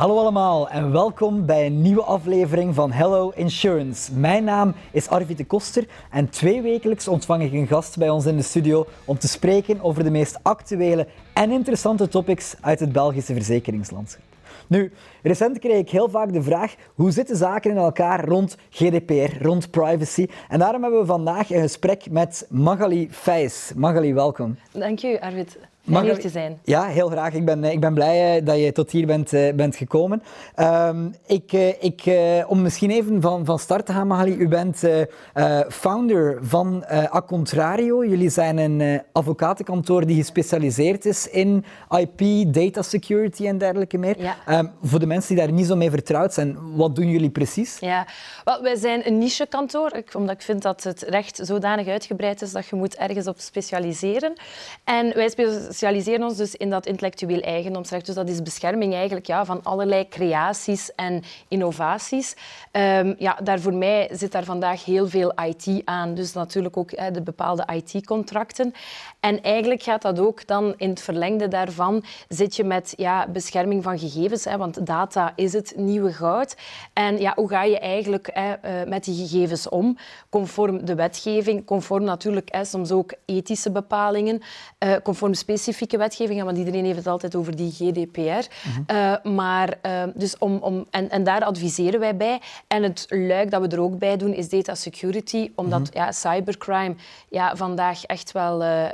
[0.00, 4.14] Hallo allemaal en welkom bij een nieuwe aflevering van Hello Insurance.
[4.14, 8.26] Mijn naam is Arvid de Koster en twee wekelijks ontvang ik een gast bij ons
[8.26, 12.92] in de studio om te spreken over de meest actuele en interessante topics uit het
[12.92, 14.24] Belgische verzekeringslandschap.
[14.66, 14.92] Nu,
[15.22, 19.70] recent kreeg ik heel vaak de vraag hoe zitten zaken in elkaar rond GDPR, rond
[19.70, 20.26] privacy.
[20.48, 23.72] En daarom hebben we vandaag een gesprek met Magali Fijs.
[23.76, 24.56] Magali, welkom.
[24.72, 25.58] Dank u, Arvid.
[25.84, 26.58] Mag hier te zijn.
[26.64, 27.34] Ja, heel graag.
[27.34, 30.22] Ik ben, eh, ik ben blij eh, dat je tot hier bent, uh, bent gekomen.
[30.56, 30.90] Uh,
[31.26, 32.02] ik, uh, ik,
[32.46, 34.36] om misschien even van, van start te gaan, Magali.
[34.36, 34.82] U bent
[35.68, 38.04] founder van Acontrario.
[38.04, 44.22] Jullie zijn een advocatenkantoor die gespecialiseerd is in IP, data security en dergelijke meer.
[44.22, 44.58] Ja.
[44.58, 47.78] Um, voor de mensen die daar niet zo mee vertrouwd zijn, wat doen jullie precies?
[47.78, 48.06] Ja,
[48.44, 52.66] well, wij zijn een nichekantoor, omdat ik vind dat het recht zodanig uitgebreid is dat
[52.66, 54.32] je moet ergens op specialiseren.
[54.84, 58.06] En wij specialiseren specialiseren ons dus in dat intellectueel eigendomsrecht.
[58.06, 62.36] Dus dat is bescherming eigenlijk ja, van allerlei creaties en innovaties.
[62.72, 66.14] Um, ja, daar voor mij zit daar vandaag heel veel IT aan.
[66.14, 68.72] Dus natuurlijk ook hè, de bepaalde IT-contracten.
[69.20, 73.82] En eigenlijk gaat dat ook dan in het verlengde daarvan zit je met ja, bescherming
[73.82, 74.44] van gegevens.
[74.44, 76.56] Hè, want data is het nieuwe goud.
[76.92, 79.96] En ja, hoe ga je eigenlijk hè, uh, met die gegevens om?
[80.28, 84.42] Conform de wetgeving, conform natuurlijk hè, soms ook ethische bepalingen,
[84.78, 88.20] uh, conform specifieke specifieke wetgevingen, want iedereen heeft het altijd over die GDPR.
[88.20, 88.96] Mm -hmm.
[88.96, 92.40] uh, maar, uh, dus om, om, en, en daar adviseren wij bij.
[92.66, 96.02] En het luik dat we er ook bij doen is data security, omdat mm -hmm.
[96.02, 96.94] ja, cybercrime
[97.28, 98.84] ja, vandaag echt wel uh,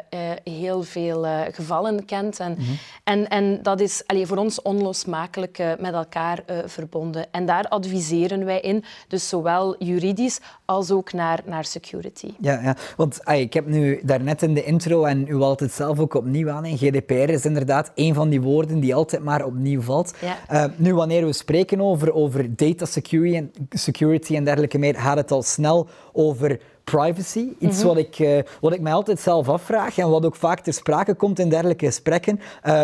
[0.44, 2.40] heel veel gevallen kent.
[2.40, 2.78] En, mm -hmm.
[3.04, 7.26] en, en dat is allee, voor ons onlosmakelijk met elkaar verbonden.
[7.30, 12.34] En daar adviseren wij in, dus zowel juridisch als ook naar, naar security.
[12.40, 12.76] Ja, ja.
[12.96, 16.48] want ay, ik heb nu daarnet in de intro en u het zelf ook opnieuw
[16.64, 20.14] aan GDPR is inderdaad een van die woorden die altijd maar opnieuw valt.
[20.20, 20.66] Ja.
[20.66, 25.16] Uh, nu, wanneer we spreken over, over data security en, security en dergelijke meer, gaat
[25.16, 27.48] het al snel over privacy.
[27.58, 27.86] Iets mm -hmm.
[27.86, 31.14] wat, ik, uh, wat ik mij altijd zelf afvraag en wat ook vaak ter sprake
[31.14, 32.40] komt in dergelijke gesprekken.
[32.64, 32.82] Uh,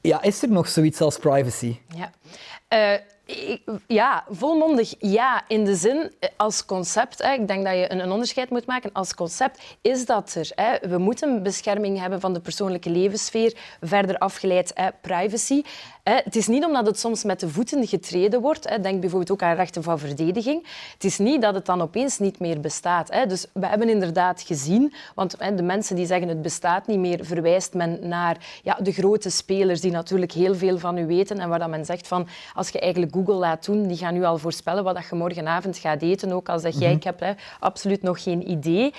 [0.00, 1.76] ja, is er nog zoiets als privacy?
[1.96, 2.10] Ja.
[3.86, 5.44] Ja, volmondig ja.
[5.48, 8.90] In de zin, eh, als concept, hè, ik denk dat je een, onderscheid moet maken.
[8.92, 10.50] Als concept is dat er.
[10.54, 10.88] Hè.
[10.88, 15.62] We moeten bescherming hebben van de persoonlijke levenssfeer, verder afgeleid hè, privacy.
[16.04, 18.82] Het is niet omdat het soms met de voeten getreden wordt.
[18.82, 20.66] Denk bijvoorbeeld ook aan rechten van verdediging.
[20.92, 23.28] Het is niet dat het dan opeens niet meer bestaat.
[23.28, 27.74] Dus we hebben inderdaad gezien, want de mensen die zeggen het bestaat niet meer, verwijst
[27.74, 31.58] men naar ja, de grote spelers die natuurlijk heel veel van u weten en waar
[31.58, 34.84] dat men zegt van als je eigenlijk Google laat doen, die gaan nu al voorspellen
[34.84, 38.50] wat je morgenavond gaat eten, ook als dat jij, ik heb hè, absoluut nog geen
[38.50, 38.94] idee.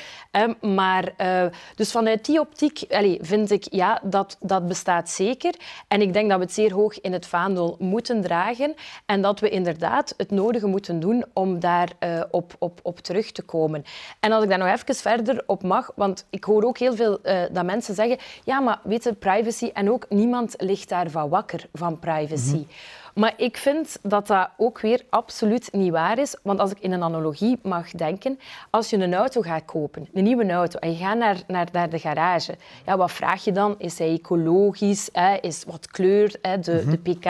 [0.62, 1.46] Maar uh,
[1.76, 5.54] dus vanuit die optiek allez, vind ik, ja, dat, dat bestaat zeker.
[5.88, 8.76] En ik denk dat we het zeer hoog in het vaandel moeten dragen
[9.06, 13.32] en dat we inderdaad het nodige moeten doen om daar uh, op, op, op terug
[13.32, 13.84] te komen.
[14.20, 17.20] En als ik daar nog even verder op mag, want ik hoor ook heel veel
[17.24, 21.68] uh, dat mensen zeggen, ja, maar weet je, privacy en ook niemand ligt daarvan wakker
[21.74, 22.50] van privacy.
[22.50, 22.68] Mm-hmm.
[23.16, 26.36] Maar ik vind dat dat ook weer absoluut niet waar is.
[26.42, 28.40] Want als ik in een analogie mag denken,
[28.70, 31.90] als je een auto gaat kopen, een nieuwe auto, en je gaat naar, naar, naar
[31.90, 32.56] de garage,
[32.86, 33.76] ja, wat vraag je dan?
[33.78, 35.10] Is hij ecologisch?
[35.12, 35.38] Hè?
[35.42, 36.60] Is wat kleur, hè?
[36.60, 36.92] De, mm-hmm.
[36.92, 37.26] de pk?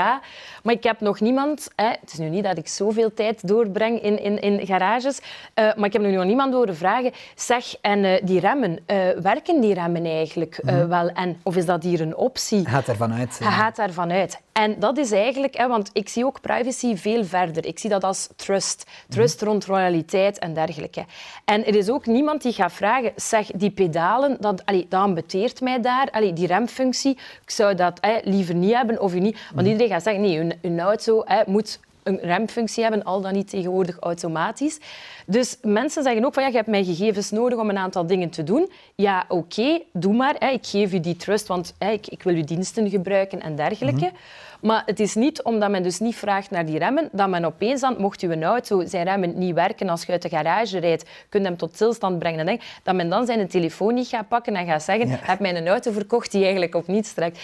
[0.64, 1.68] Maar ik heb nog niemand...
[1.76, 1.88] Hè?
[1.88, 5.26] Het is nu niet dat ik zoveel tijd doorbreng in, in, in garages, uh,
[5.56, 9.74] maar ik heb nog niemand horen vragen, zeg, en uh, die remmen, uh, werken die
[9.74, 10.88] remmen eigenlijk mm-hmm.
[10.88, 11.10] wel?
[11.10, 12.68] En, of is dat hier een optie?
[12.68, 13.40] Gaat ervan uit.
[13.40, 14.42] Hij gaat ervan uit.
[14.52, 17.66] En dat is eigenlijk, hè, want ik zie ook privacy veel verder.
[17.66, 18.86] Ik zie dat als trust.
[19.10, 19.48] Trust mm.
[19.48, 21.06] rond royaliteit en dergelijke.
[21.46, 25.62] En er is ook niemand die gaat vragen, zeg, die pedalen, dat, allee, dat ambeteert
[25.62, 29.38] mij daar, allee, die remfunctie, ik zou dat liever niet hebben of u niet.
[29.54, 29.72] Want mm.
[29.72, 33.98] iedereen gaat zeggen, nee, een, een auto moet een remfunctie hebben, al dan niet tegenwoordig
[34.00, 34.80] automatisch.
[35.26, 38.30] Dus mensen zeggen ook van ja, je hebt mijn gegevens nodig om een aantal dingen
[38.30, 38.72] te doen.
[38.96, 40.36] Ja, oké, okay, doe maar.
[40.40, 40.50] Hè.
[40.50, 44.06] Ik geef u die trust, want hè, ik, ik, wil uw diensten gebruiken en dergelijke.
[44.06, 44.18] Mm -hmm.
[44.66, 47.82] Maar het is niet omdat men dus niet vraagt naar die remmen, dat men opeens
[47.82, 51.46] dan, mocht uw auto zijn remmen niet werken als je uit de garage rijdt, kunt
[51.46, 52.48] hem tot stilstand brengen.
[52.48, 55.18] En dat men dan zijn telefoon niet gaat pakken en gaat zeggen, ja.
[55.22, 57.40] heb mij een auto verkocht die eigenlijk op niets trekt.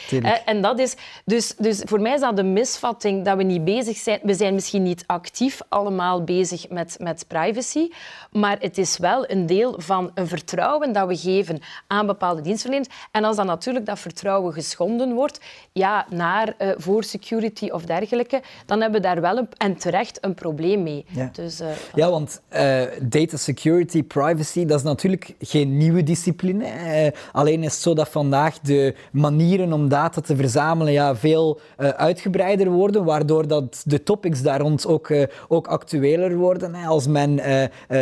[0.45, 3.97] En dat is, dus, dus voor mij is dat de misvatting dat we niet bezig
[3.97, 4.19] zijn.
[4.23, 7.89] We zijn misschien niet actief allemaal bezig met, met privacy,
[8.31, 12.89] maar het is wel een deel van een vertrouwen dat we geven aan bepaalde dienstverleners.
[13.11, 15.39] En als dan natuurlijk dat vertrouwen geschonden wordt,
[15.71, 20.17] ja, naar uh, voor security of dergelijke, dan hebben we daar wel een, en terecht
[20.21, 21.05] een probleem mee.
[21.07, 26.65] Ja, dus, uh, ja want uh, data security, privacy, dat is natuurlijk geen nieuwe discipline.
[26.65, 31.59] Uh, alleen is het zo dat vandaag de manieren om data te verzamelen ja, veel
[31.77, 35.13] uitgebreider worden, waardoor dat de topics daar rond ook,
[35.47, 36.75] ook actueler worden.
[36.75, 37.39] Als men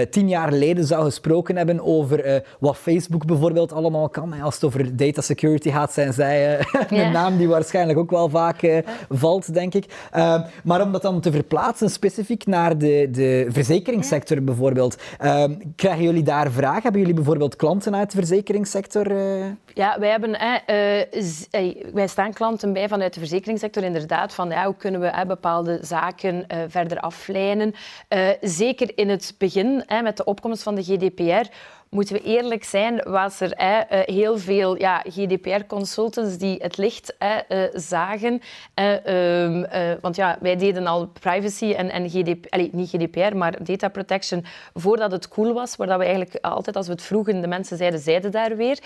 [0.10, 4.96] tien jaar geleden zou gesproken hebben over wat Facebook bijvoorbeeld allemaal kan, als het over
[4.96, 6.60] data security gaat, zijn zij
[6.90, 8.62] een naam die waarschijnlijk ook wel vaak
[9.10, 9.86] valt, denk ik.
[10.64, 14.98] maar om dat dan te verplaatsen specifiek naar de, de verzekeringssector bijvoorbeeld,
[15.76, 16.82] krijgen jullie daar vragen?
[16.82, 19.14] Hebben jullie bijvoorbeeld klanten uit de verzekeringssector?
[19.74, 20.32] Ja, wij, hebben,
[21.94, 26.46] wij staan klanten bij vanuit de verzekeringssector inderdaad van ja, hoe kunnen we bepaalde zaken
[26.68, 27.74] verder aflijnen.
[28.42, 31.50] zeker in het begin, met de opkomst van de GDPR,
[31.90, 37.36] moeten we eerlijk zijn, was er eh, heel veel ja, GDPR-consultants die het licht eh,
[37.74, 38.42] zagen.
[38.74, 43.64] Ehm, eh, want ja, wij deden al privacy en, en GDPR, allez, niet GDPR, maar
[43.64, 45.76] data protection voordat het cool was.
[45.76, 48.80] Waar we eigenlijk altijd, als we het vroegen, de mensen zeiden, zeiden daar weer.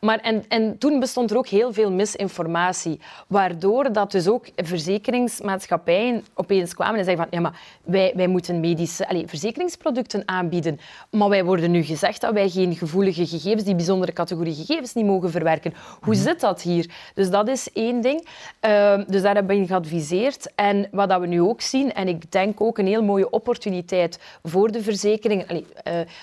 [0.00, 3.00] maar en, en toen bestond er ook heel veel misinformatie.
[3.26, 8.60] Waardoor dat dus ook verzekeringsmaatschappijen opeens kwamen en zeiden van, ja, maar wij, wij moeten
[8.60, 10.80] medische allez, verzekeringsproducten aanbieden.
[11.10, 15.04] Maar wij worden nu gezegd dat wij geen gevoelige gegevens, die bijzondere categorie gegevens, niet
[15.04, 15.74] mogen verwerken.
[16.00, 16.22] Hoe mhm.
[16.22, 16.90] zit dat hier?
[17.14, 18.28] Dus dat is één ding.
[18.60, 20.52] Ehm, dus daar hebben we geadviseerd.
[20.54, 24.18] En wat dat we nu ook zien, en ik denk ook een heel mooie opportuniteit
[24.42, 25.64] voor de verzekeringen, uh,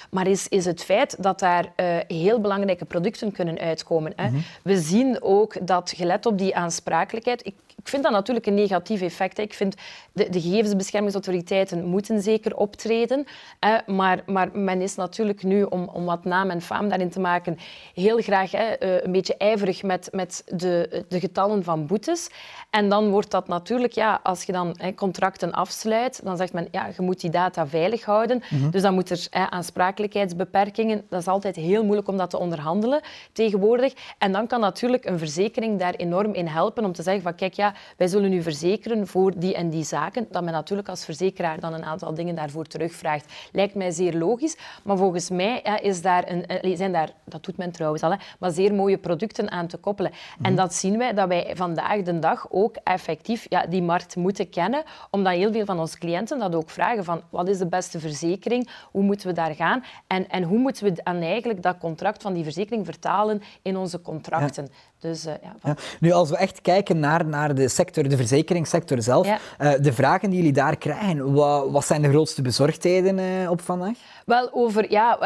[0.09, 4.13] maar is, is het feit dat daar uh, heel belangrijke producten kunnen uitkomen.
[4.15, 4.29] Hè.
[4.29, 4.39] Mhm.
[4.63, 9.01] We zien ook dat, gelet op die aansprakelijkheid, ik, ik vind dat natuurlijk een negatief
[9.01, 9.37] effect.
[9.37, 9.43] Hè.
[9.43, 9.75] Ik vind
[10.13, 13.25] de, de gegevensbeschermingsautoriteiten moeten zeker optreden.
[13.59, 17.19] Hè, maar, maar men is natuurlijk nu, om, om wat naam en faam daarin te
[17.19, 17.57] maken,
[17.93, 22.29] heel graag hè, eh, een beetje ijverig met, met de, de getallen van boetes.
[22.69, 26.67] En dan wordt dat natuurlijk, ja, als je dan hè, contracten afsluit, dan zegt men,
[26.71, 28.43] ja, je moet die data veilig houden.
[28.49, 28.69] Mhm.
[28.69, 31.05] Dus dan moet er hè, aansprakelijkheidsbeperkingen.
[31.09, 33.01] Dat is altijd heel moeilijk om dat te onderhandelen
[33.33, 33.93] tegenwoordig.
[34.17, 37.53] En dan kan natuurlijk een verzekering daar enorm in helpen om te zeggen van, kijk,
[37.53, 40.27] ja, wij zullen u verzekeren voor die en die zaken.
[40.29, 43.33] Dat men natuurlijk als verzekeraar dan een aantal dingen daarvoor terugvraagt.
[43.51, 44.57] Lijkt mij zeer logisch.
[44.83, 48.17] Maar volgens mij ja, is daar een, zijn daar, dat doet men trouwens al, hè,
[48.39, 50.11] maar zeer mooie producten aan te koppelen.
[50.41, 50.55] En mhm.
[50.55, 54.83] dat zien wij, dat wij vandaag de dag ook effectief ja, die markt moeten kennen,
[55.09, 58.69] omdat heel veel van onze cliënten dat ook vragen van wat is de beste verzekering,
[58.91, 62.33] hoe moeten we daar gaan en, en hoe moeten we dan eigenlijk dat contract van
[62.33, 64.69] die verzekering vertalen in onze contracten.
[65.01, 65.75] Dus, uh, ja, ja.
[65.99, 69.37] Nu, als we echt kijken naar, naar de sector, de verzekeringssector zelf, uh,
[69.81, 73.97] de vragen die jullie daar krijgen, wat, wat zijn de grootste bezorgdheden uh, op vandaag?
[74.25, 75.17] Wel, over ja,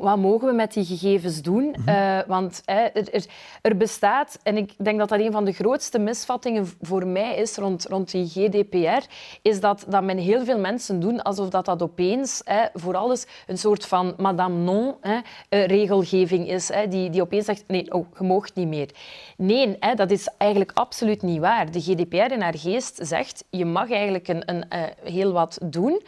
[0.00, 1.74] wat mogen we met die gegevens doen?
[1.78, 1.88] Mhm.
[1.88, 3.24] Uh, want er, er,
[3.62, 7.56] er, bestaat, en ik denk dat dat een van de grootste misvattingen voor mij is
[7.56, 9.06] rond, rond die GDPR,
[9.42, 12.42] is dat, dat men heel veel mensen doen alsof dat, dat opeens
[12.74, 14.94] voor alles een soort van madame non
[15.48, 18.90] regelgeving is, die, die opeens zegt, nee, oh, je mag niet meer.
[19.36, 21.70] Nee, dat is eigenlijk absoluut niet waar.
[21.70, 26.02] De GDPR in haar geest zegt, je mag eigenlijk een, een, uh, heel wat doen,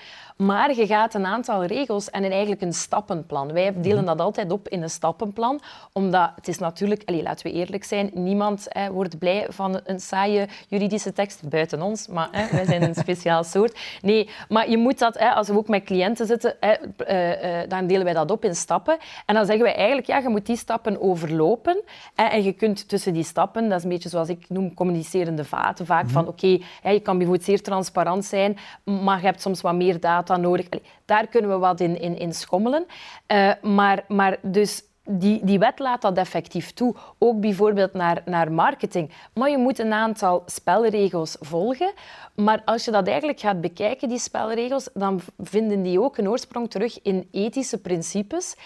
[0.47, 3.53] maar je gaat een aantal regels en eigenlijk een stappenplan.
[3.53, 4.07] Wij delen mhm.
[4.07, 5.61] dat altijd op in een stappenplan,
[5.93, 10.49] omdat het is natuurlijk, allez, laten we eerlijk zijn, niemand wordt blij van een saaie
[10.69, 13.79] juridische tekst, buiten ons, maar wij zijn een speciaal soort.
[14.03, 16.71] Nee, maar je moet dat, als we ook met cliënten zitten, uh,
[17.09, 18.99] uh, dan delen wij dat op in stappen.
[19.27, 21.83] En dan zeggen wij eigenlijk, ja, je moet die stappen overlopen
[22.15, 25.87] en je kunt tussen die stappen, dat is een beetje zoals ik noem communicerende vaten,
[25.87, 26.31] vaak van, mhm.
[26.31, 30.32] oké, okay, je kan bijvoorbeeld zeer transparant zijn, maar je hebt soms wat meer data
[30.41, 30.69] nodig.
[31.05, 32.87] daar kunnen we wat in, in, in schommelen.
[33.33, 38.53] Uh, maar, maar dus die, die wet laat dat effectief toe, ook bijvoorbeeld naar, naar
[38.53, 39.11] marketing.
[39.35, 41.93] Maar je moet een aantal spelregels volgen.
[42.35, 46.71] Maar als je dat eigenlijk gaat bekijken, die spelregels, dan vinden die ook een oorsprong
[46.71, 48.57] terug in ethische principes.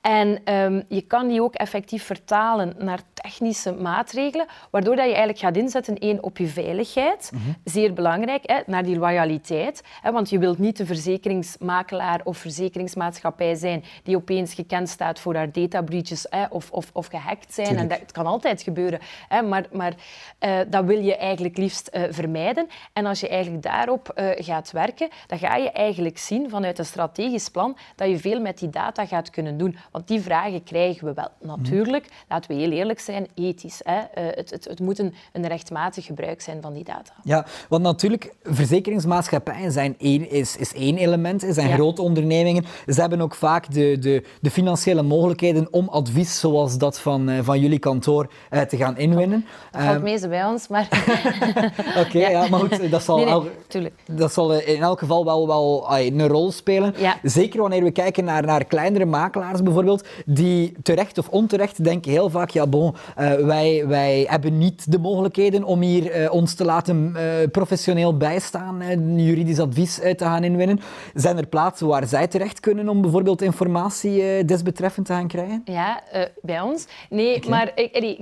[0.00, 5.38] En um, je kan die ook effectief vertalen naar technische maatregelen, waardoor dat je eigenlijk
[5.38, 7.54] gaat inzetten één, op je veiligheid, mm -hmm.
[7.64, 9.82] zeer belangrijk, hè, naar die loyaliteit.
[10.02, 15.34] Hè, want je wilt niet de verzekeringsmakelaar of verzekeringsmaatschappij zijn die opeens gekend staat voor
[15.34, 17.76] haar data breaches hè, of, of, of gehackt zijn.
[17.76, 19.94] En dat, het kan altijd gebeuren, hè, maar, maar
[20.40, 22.66] uh, dat wil je eigenlijk liefst uh, vermijden.
[22.92, 26.84] En als je eigenlijk daarop uh, gaat werken, dan ga je eigenlijk zien vanuit een
[26.84, 29.76] strategisch plan dat je veel met die data gaat kunnen doen.
[29.90, 31.28] Want die vragen krijgen we wel.
[31.40, 33.80] Natuurlijk, laten we heel eerlijk zijn, ethisch.
[33.84, 34.00] Hè.
[34.20, 37.12] Het, het, het, moet een, een, rechtmatig gebruik zijn van die data.
[37.22, 42.64] Ja, want natuurlijk, verzekeringsmaatschappijen zijn één, is, is één element, zijn grote ondernemingen.
[42.86, 47.60] Ze hebben ook vaak de, de, de financiële mogelijkheden om advies zoals dat van, van
[47.60, 48.28] jullie kantoor
[48.68, 49.46] te gaan inwinnen.
[49.70, 50.88] Dat valt meestal bij ons, maar...
[52.06, 52.48] Oké, ja.
[52.48, 56.94] maar goed, dat zal, nee, dat zal in elk geval wel, wel een rol spelen.
[57.22, 62.30] Zeker wanneer we kijken naar, naar kleinere makelaars bijvoorbeeld, die terecht of onterecht denken heel
[62.30, 62.94] vaak, ja bon,
[63.40, 67.16] wij, wij hebben niet de mogelijkheden om hier ons te laten
[67.52, 68.82] professioneel bijstaan,
[69.16, 70.80] juridisch advies te gaan inwinnen.
[71.14, 75.63] Zijn er plaatsen waar zij terecht kunnen om bijvoorbeeld informatie desbetreffend te gaan krijgen?
[75.64, 76.86] Ja, uh, bij ons.
[77.10, 78.18] Nee, maar ik,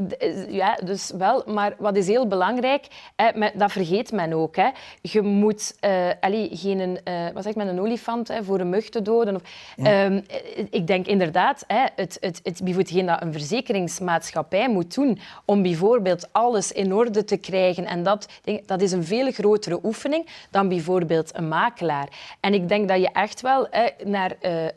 [0.48, 1.42] ja, dus wel.
[1.46, 2.86] Maar wat is heel belangrijk,
[3.34, 4.56] met, dat vergeet men ook.
[4.56, 4.68] Hè.
[5.00, 6.98] Je moet uh, allee, geen
[7.34, 9.34] wat zeg men, een olifant hè, voor een mug te doden.
[9.34, 9.42] Of,
[9.76, 10.04] ja.
[10.04, 10.24] um,
[10.70, 16.28] ik denk inderdaad, hè, het, het, het, hetgeen dat een verzekeringsmaatschappij moet doen om bijvoorbeeld
[16.32, 18.28] alles in orde te krijgen, en dat,
[18.66, 22.36] dat is een veel grotere oefening dan bijvoorbeeld een makelaar.
[22.40, 23.68] En ik denk dat je echt wel
[24.04, 24.68] naar uh, uh,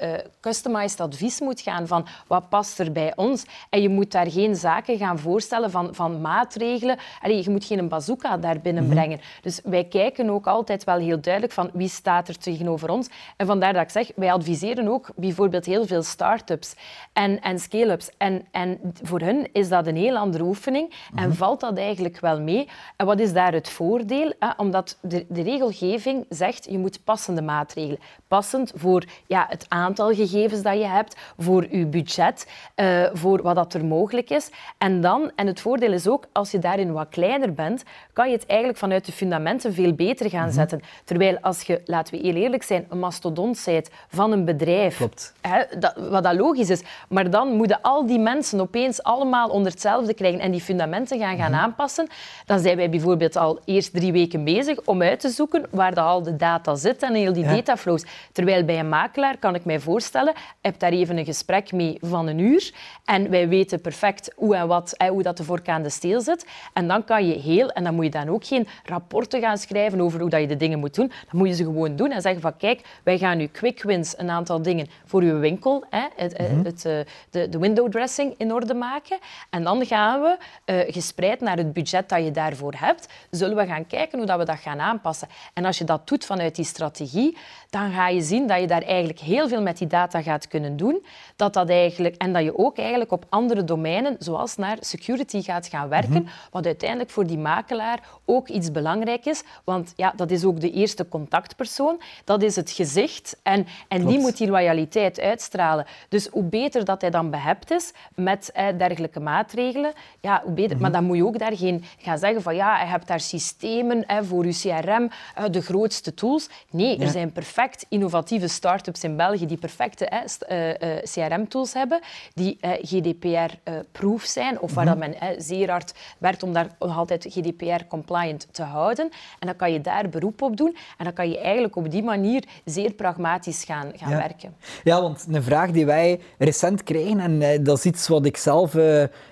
[0.41, 3.45] customized advies moet gaan van wat past er bij ons.
[3.69, 6.97] En je moet daar geen zaken gaan voorstellen van, van maatregelen.
[7.21, 9.17] Allee, je moet geen bazooka daar binnenbrengen.
[9.17, 13.09] Mm Dus wij kijken ook altijd wel heel duidelijk van wie staat er tegenover ons.
[13.37, 16.75] En vandaar dat ik zeg, wij adviseren ook bijvoorbeeld heel veel start-ups
[17.13, 18.09] en, en scale-ups.
[18.17, 21.37] En, en voor hun is dat een heel andere oefening en mhm.
[21.37, 22.69] valt dat eigenlijk wel mee.
[22.95, 24.33] En wat is daar het voordeel?
[24.57, 27.99] Omdat de, de regelgeving zegt, je moet passende maatregelen.
[28.27, 32.44] Passend voor ja, het aantal gegevens dat je hebt, voor je budget,
[32.75, 34.49] uh, voor wat dat er mogelijk is.
[34.77, 37.83] En dan, en het voordeel is ook, als je daarin wat kleiner bent,
[38.13, 40.53] kan je het eigenlijk vanuit de fundamenten veel beter gaan mhm.
[40.53, 40.81] zetten.
[41.03, 45.33] Terwijl als je, laten we heel eerlijk zijn, een mastodont bent van een bedrijf, Klopt.
[45.41, 49.71] Hè, dat, wat dat logisch is, maar dan moeten al die mensen opeens allemaal onder
[49.71, 51.59] hetzelfde krijgen en die fundamenten gaan, gaan mhm.
[51.59, 52.07] aanpassen,
[52.45, 56.23] dan zijn wij bijvoorbeeld al eerst drie weken bezig om uit te zoeken waar al
[56.23, 58.03] de data zit en heel die dataflows.
[58.31, 62.27] Terwijl bij een makelaar kan ik mij voorstellen, heb daar even een gesprek mee van
[62.27, 62.73] een uur
[63.05, 66.45] en wij weten perfect hoe en wat, hoe dat de vork aan de steel zit.
[66.73, 70.01] En dan kan je heel, en dan moet je dan ook geen rapporten gaan schrijven
[70.01, 71.07] over hoe dat je de dingen moet doen.
[71.07, 74.13] Dan moet je ze gewoon doen en zeggen van kijk, wij gaan nu quick wins
[74.17, 76.93] een aantal dingen voor uw winkel, hè, het, mm het, eh,
[77.29, 79.17] de, de window dressing in orde maken.
[79.49, 83.65] En dan gaan we, uh, gespreid naar het budget dat je daarvoor hebt, zullen we
[83.65, 85.27] gaan kijken hoe dat we dat gaan aanpassen.
[85.53, 87.37] En als je dat doet vanuit die strategie,
[87.69, 90.77] dan ga je zien dat je daar eigenlijk heel veel met die data gaat kunnen
[90.77, 91.05] doen.
[91.35, 95.67] Dat dat eigenlijk, en dat je ook eigenlijk op andere domeinen, zoals naar security, gaat
[95.67, 96.21] gaan werken.
[96.21, 96.31] Mhm.
[96.51, 99.43] Wat uiteindelijk voor die makelaar ook iets belangrijk is.
[99.63, 102.01] Want ja, dat is ook de eerste contactpersoon.
[102.23, 103.39] Dat is het gezicht.
[103.43, 105.85] En, en die moet die loyaliteit uitstralen.
[106.09, 110.77] Dus hoe beter dat hij dan behept is met eh, dergelijke maatregelen, ja, hoe beter.
[110.77, 110.99] Maar mhm.
[110.99, 114.17] dan moet je ook daar geen gaan zeggen van ja, je hebt daar systemen eh,
[114.23, 116.49] voor je CRM, eh, de grootste tools.
[116.69, 121.99] Nee, er zijn perfect innovatieve start-ups in België die perfecte eh, eh, CRM-tools hebben,
[122.33, 125.15] die eh, GDPR-proof zijn, of waar mm -hmm.
[125.19, 129.09] men zeer hard werkt om daar nog altijd GDPR-compliant te houden.
[129.39, 132.03] En dan kan je daar beroep op doen en dan kan je eigenlijk op die
[132.03, 134.55] manier zeer pragmatisch gaan, gaan werken.
[134.83, 138.73] Ja, want een vraag die wij recent kregen, en dat is iets wat ik zelf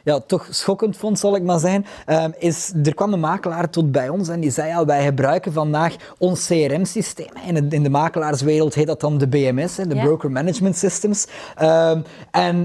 [0.03, 1.85] ja, toch schokkend vond, zal ik maar zeggen,
[2.39, 5.95] is er kwam een makelaar tot bij ons en die zei, ja, wij gebruiken vandaag
[6.17, 7.29] ons CRM-systeem.
[7.45, 11.27] In, in de makelaarswereld heet dat dan de BMS, de Broker Management Systems.
[11.55, 12.01] Ehm,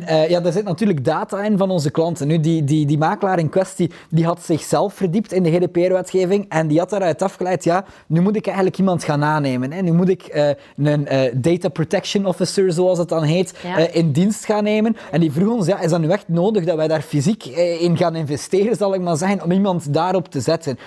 [0.02, 2.26] en uh, ja, daar zit natuurlijk data in van onze klanten.
[2.26, 6.66] Nu, die, die, die makelaar in kwestie die had zichzelf verdiept in de GDPR-wetgeving en
[6.66, 9.72] die had daaruit afgeleid, ja, nu moet ik eigenlijk iemand gaan aannemen.
[9.72, 9.80] Hè.
[9.82, 13.54] Nu moet ik uh, een uh, data protection officer, zoals het dan heet,
[13.92, 14.96] in dienst gaan nemen.
[15.10, 17.44] En die vroeg ons, ja, is dat nu echt nodig dat wij daar fysiek
[17.80, 20.78] in gaan investeren, zal ik maar zeggen, om iemand daarop te zetten?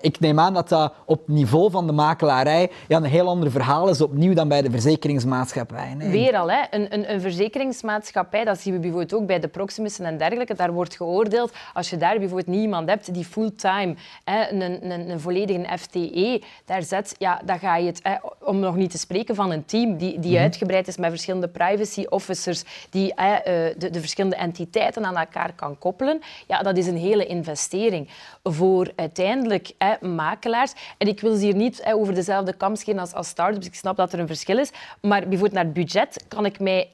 [0.00, 3.88] ik neem aan dat dat op niveau van de makelaarij ja, een heel ander verhaal
[3.88, 5.94] is opnieuw dan bij de verzekeringsmaatschappij.
[5.94, 6.10] Nee.
[6.10, 6.62] Weer al, hè.
[6.70, 10.72] Een, een, een, verzekeringsmaatschappij, dat zien we bijvoorbeeld ook bij de Proximussen en dergelijke, daar
[10.72, 15.78] wordt geoordeeld, als je daar bijvoorbeeld niet iemand hebt die fulltime een, een, een volledige
[15.78, 19.50] FTE daar zet, ja, dan ga je het, hè, om nog niet te spreken van
[19.50, 20.42] een team die, die mhm.
[20.42, 25.52] uitgebreid is met verschillende privacy officers, die hè, eh, de, de verschillende entiteiten aan elkaar
[25.54, 28.08] kan koppelen, ja, dat is een hele investering
[28.42, 30.72] voor uiteindelijk hè, makelaars.
[30.98, 33.74] En ik wil ze hier niet hè, over dezelfde kam scheren als, als start-ups, ik
[33.74, 36.88] snap dat er een verschil is, maar bijvoorbeeld naar het budget kan ik mij,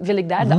[0.00, 0.58] wil ik daar de mhm.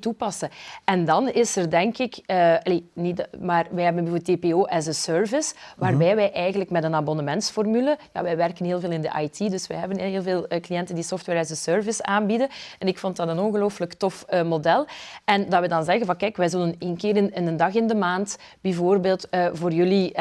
[0.00, 0.48] Toepassen.
[0.84, 2.54] En dan is er denk ik, uh,
[2.94, 7.98] niet, maar wij hebben bijvoorbeeld TPO as a service, waarbij wij eigenlijk met een abonnementsformule,
[8.12, 10.94] ja, wij werken heel veel in de IT, dus wij hebben heel veel uh, cliënten
[10.94, 12.48] die software as a service aanbieden.
[12.78, 14.86] En ik vond dat een ongelooflijk tof uh, model.
[15.24, 17.74] En dat we dan zeggen van kijk, wij zullen één keer in, in een dag
[17.74, 20.12] in de maand bijvoorbeeld voor jullie,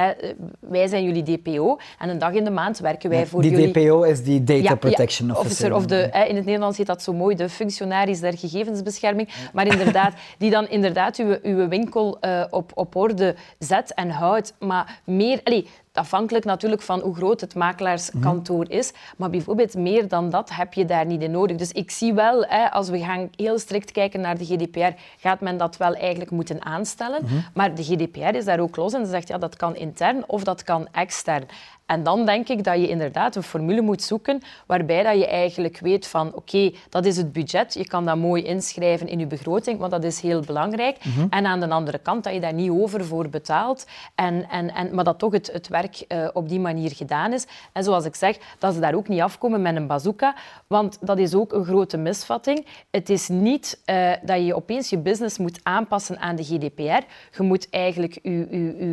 [0.59, 3.73] wij zijn jullie DPO, en een dag in de maand werken wij voor die jullie...
[3.73, 5.75] Die DPO is die Data Protection Officer.
[5.75, 9.29] Of de, in het Nederlands heet dat zo mooi, de functionaris der gegevensbescherming.
[9.53, 14.53] Maar inderdaad, die dan inderdaad uw, uw winkel uh, op, op orde zet en houdt.
[14.59, 15.39] Maar meer...
[15.43, 18.71] Allez, afhankelijk natuurlijk van hoe groot het makelaarskantoor mhm.
[18.71, 18.91] is.
[19.17, 21.57] Maar bijvoorbeeld meer dan dat heb je daar niet in nodig.
[21.57, 25.41] Dus ik zie wel, hè, als we gaan heel strikt kijken naar de GDPR, gaat
[25.41, 27.23] men dat wel eigenlijk moeten aanstellen.
[27.23, 27.33] Mhm.
[27.53, 30.63] Maar de GDPR is daar ook los en zegt ja, dat kan intern of dat
[30.63, 31.45] kan extern.
[31.89, 35.79] En dan denk ik dat je inderdaad een formule moet zoeken waarbij dat je eigenlijk
[35.79, 39.79] weet van oké, dat is het budget, je kan dat mooi inschrijven in je begroting,
[39.79, 41.05] want dat is heel belangrijk.
[41.05, 41.27] Mhm.
[41.29, 44.95] En aan de andere kant dat je daar niet over voor betaalt, en, en, en,
[44.95, 47.45] maar dat toch het, het werk uh, op die manier gedaan is.
[47.73, 50.35] En zoals ik zeg, dat ze daar ook niet afkomen met een bazooka,
[50.67, 52.65] want dat is ook een grote misvatting.
[52.91, 57.05] Het is niet uh, dat je opeens je business moet aanpassen aan de GDPR.
[57.37, 58.13] Je moet eigenlijk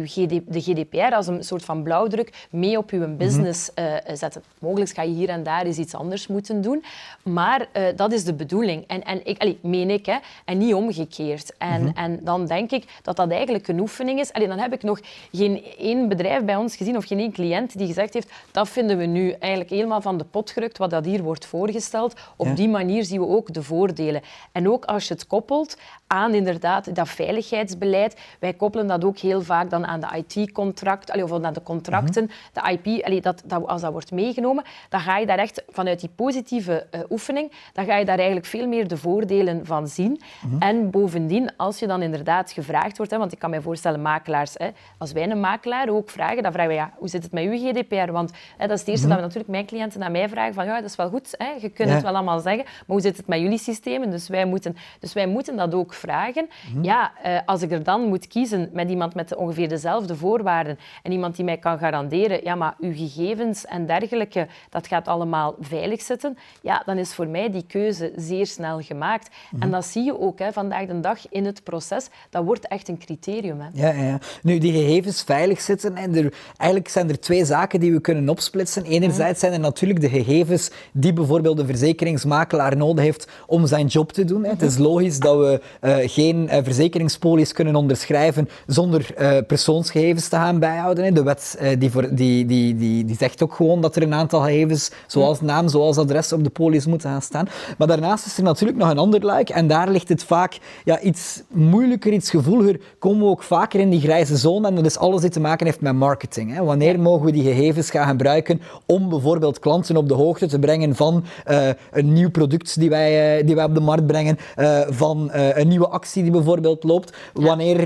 [0.04, 4.42] GD, de GDPR als een soort van blauwdruk mee op je business uh, zetten.
[4.58, 6.84] Mogelijk ga je hier en daar eens iets anders moeten doen,
[7.22, 8.84] maar dat is de bedoeling.
[8.86, 11.56] En, en ik, allee, meen ik, hè, en niet omgekeerd.
[11.58, 11.96] En, mm -hmm.
[11.96, 14.32] en dan denk ik dat dat eigenlijk een oefening is.
[14.32, 15.00] Allee, dan heb ik nog
[15.32, 18.98] geen één bedrijf bij ons gezien of geen één cliënt die gezegd heeft dat vinden
[18.98, 22.14] we nu eigenlijk helemaal van de pot gerukt wat dat hier wordt voorgesteld.
[22.36, 22.54] Op ja.
[22.54, 24.22] die manier zien we ook de voordelen.
[24.52, 28.16] En ook als je het koppelt aan inderdaad dat veiligheidsbeleid.
[28.40, 32.22] Wij koppelen dat ook heel vaak dan aan de IT-contract, of aan de contracten.
[32.22, 32.78] Mm -hmm.
[32.80, 36.00] De IP, allee, dat, dat, als dat wordt meegenomen, dan ga je daar echt vanuit
[36.00, 40.20] die positieve uh, oefening, dan ga je daar eigenlijk veel meer de voordelen van zien.
[40.42, 40.62] Mm -hmm.
[40.62, 44.54] En bovendien, als je dan inderdaad gevraagd wordt, hè, want ik kan me voorstellen, makelaars,
[44.54, 44.68] hè,
[44.98, 47.58] als wij een makelaar ook vragen, dan vragen we, ja, hoe zit het met uw
[47.58, 48.12] GDPR?
[48.12, 49.22] Want hè, dat is het eerste mm -hmm.
[49.22, 51.50] dat we natuurlijk mijn cliënten naar mij vragen, van ja, dat is wel goed, hè,
[51.60, 51.94] je kunt ja.
[51.94, 54.10] het wel allemaal zeggen, maar hoe zit het met jullie systemen?
[54.10, 56.48] Dus wij moeten, dus wij moeten dat ook vragen.
[56.68, 56.84] Mm -hmm.
[56.84, 61.12] Ja, uh, als ik er dan moet kiezen met iemand met ongeveer dezelfde voorwaarden en
[61.12, 66.02] iemand die mij kan garanderen, ja, maar uw gegevens en dergelijke, dat gaat allemaal veilig
[66.02, 69.28] zitten, ja, dan is voor mij die keuze zeer snel gemaakt.
[69.28, 69.62] Mm -hmm.
[69.62, 72.08] En dat zie je ook hè, vandaag de dag in het proces.
[72.30, 73.60] Dat wordt echt een criterium.
[73.60, 73.68] Hè.
[73.72, 74.18] Ja, ja.
[74.42, 78.28] Nu, die gegevens veilig zitten, en er, eigenlijk zijn er twee zaken die we kunnen
[78.28, 78.84] opsplitsen.
[78.84, 84.12] Enerzijds zijn er natuurlijk de gegevens die bijvoorbeeld de verzekeringsmakelaar nodig heeft om zijn job
[84.12, 84.44] te doen.
[84.44, 90.36] Het is logisch dat we uh, geen uh, verzekeringspolies kunnen onderschrijven zonder uh, persoonsgegevens te
[90.36, 91.04] gaan bijhouden.
[91.04, 91.12] Hè.
[91.12, 94.40] De wet die, voor, die, die, die, die zegt ook gewoon dat er een aantal
[94.40, 97.48] gegevens, zoals naam, zoals adres, op de polis moeten gaan staan.
[97.78, 101.00] Maar daarnaast is er natuurlijk nog een ander luik en daar ligt het vaak ja,
[101.00, 102.80] iets moeilijker, iets gevoeliger.
[102.98, 105.66] Komen we ook vaker in die grijze zone en dat is alles die te maken
[105.66, 106.45] heeft met marketing.
[106.50, 106.64] Hè.
[106.64, 110.94] Wanneer mogen we die gegevens gaan gebruiken om bijvoorbeeld klanten op de hoogte te brengen
[110.94, 114.80] van uh, een nieuw product die wij, uh, die wij op de markt brengen, uh,
[114.88, 117.16] van een nieuwe actie die bijvoorbeeld loopt.
[117.32, 117.80] Wanneer,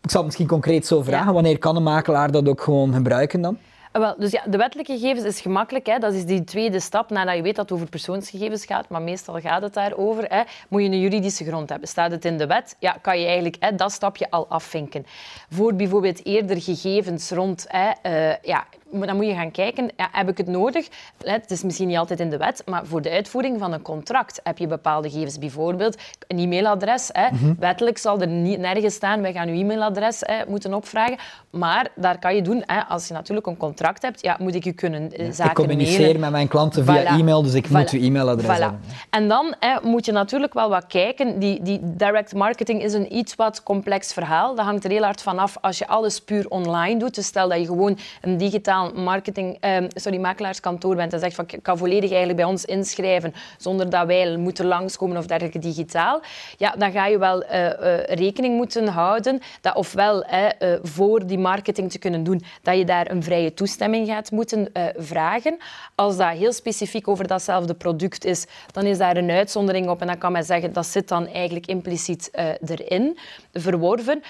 [0.00, 3.40] ik zal het misschien concreet zo vragen, wanneer kan een makelaar dat ook gewoon gebruiken
[3.40, 3.58] dan?
[3.98, 5.86] Wel, dus ja, de wettelijke gegevens is gemakkelijk.
[5.86, 5.98] Hè.
[5.98, 9.40] Dat is die tweede stap nadat je weet dat het over persoonsgegevens gaat, maar meestal
[9.40, 10.24] gaat het daarover.
[10.28, 10.42] Hè.
[10.68, 11.88] Moet je een juridische grond hebben.
[11.88, 15.06] Staat het in de wet, ja, kan je eigenlijk hè, dat stapje al afvinken.
[15.50, 20.28] Voor bijvoorbeeld eerder gegevens rond hè, uh, ja, dan moet je gaan kijken, ja, heb
[20.28, 20.88] ik het nodig?
[21.24, 24.40] Het is misschien niet altijd in de wet, maar voor de uitvoering van een contract
[24.42, 25.38] heb je bepaalde gegevens.
[25.38, 25.96] Bijvoorbeeld
[26.26, 27.10] een e-mailadres.
[27.12, 27.28] Hè.
[27.30, 27.56] Mm -hmm.
[27.58, 31.16] Wettelijk zal er niet, nergens staan, wij gaan uw e-mailadres hè, moeten opvragen.
[31.50, 34.64] Maar daar kan je doen, hè, als je natuurlijk een contract hebt, ja, moet ik
[34.64, 36.20] u kunnen ja, zaken Ik communiceer mailen.
[36.20, 37.18] met mijn klanten via voilà.
[37.18, 37.70] e-mail, dus ik voilà.
[37.70, 38.62] moet uw e-mailadres voilà.
[38.62, 38.80] hebben.
[39.10, 41.38] En dan hè, moet je natuurlijk wel wat kijken.
[41.38, 44.54] Die, die direct marketing is een iets wat complex verhaal.
[44.54, 47.14] Dat hangt er heel hard vanaf als je alles puur online doet.
[47.14, 51.44] Dus stel dat je gewoon een digitaal marketing, um, sorry, makelaarskantoor bent en zegt van
[51.48, 56.20] ik kan volledig eigenlijk bij ons inschrijven zonder dat wij moeten langskomen of dergelijke digitaal,
[56.56, 60.46] ja, dan ga je wel uh, uh, rekening moeten houden dat ofwel uh,
[60.82, 65.58] voor die marketing te kunnen doen, dat je daar een vrije toestemming gaat moeten vragen.
[65.94, 70.06] Als dat heel specifiek over datzelfde product is, dan is daar een uitzondering op en
[70.06, 72.30] dan kan men zeggen dat zit dan eigenlijk impliciet
[72.66, 73.18] erin,
[73.52, 74.22] verworven.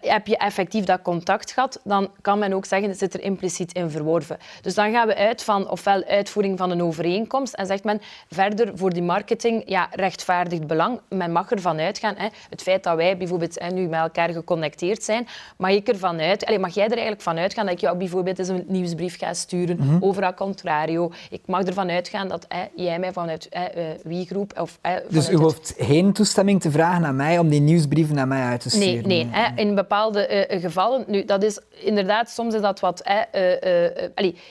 [0.00, 3.72] heb je effectief dat contact gehad, dan kan men ook zeggen dat zit er impliciet
[3.72, 4.38] in verworven.
[4.62, 8.70] Dus dan gaan we uit van ofwel uitvoering van een overeenkomst en zegt men verder
[8.74, 11.00] voor die marketing, ja, rechtvaardigd belang.
[11.08, 15.02] Men mag ervan uitgaan, hè, het feit dat wij bijvoorbeeld hè, nu met elkaar geconnecteerd
[15.02, 17.96] zijn, mag ik ervan uit, allez, mag jij er eigenlijk van uitgaan dat ik jou
[17.96, 20.02] bijvoorbeeld eens een nieuwsbrief ga sturen mm -hmm.
[20.02, 21.12] over a contrario.
[21.30, 24.98] Ik mag ervan uitgaan dat hè, jij mij vanuit hè, uh, wie groep of hè,
[25.08, 25.86] Dus u hoeft het...
[25.86, 29.08] geen toestemming te vragen aan mij om die nieuwsbrieven naar mij uit te sturen?
[29.08, 29.28] Nee, nee.
[29.30, 33.75] Hè, in bepaalde uh, gevallen, nu dat is inderdaad, soms is dat wat uh, uh,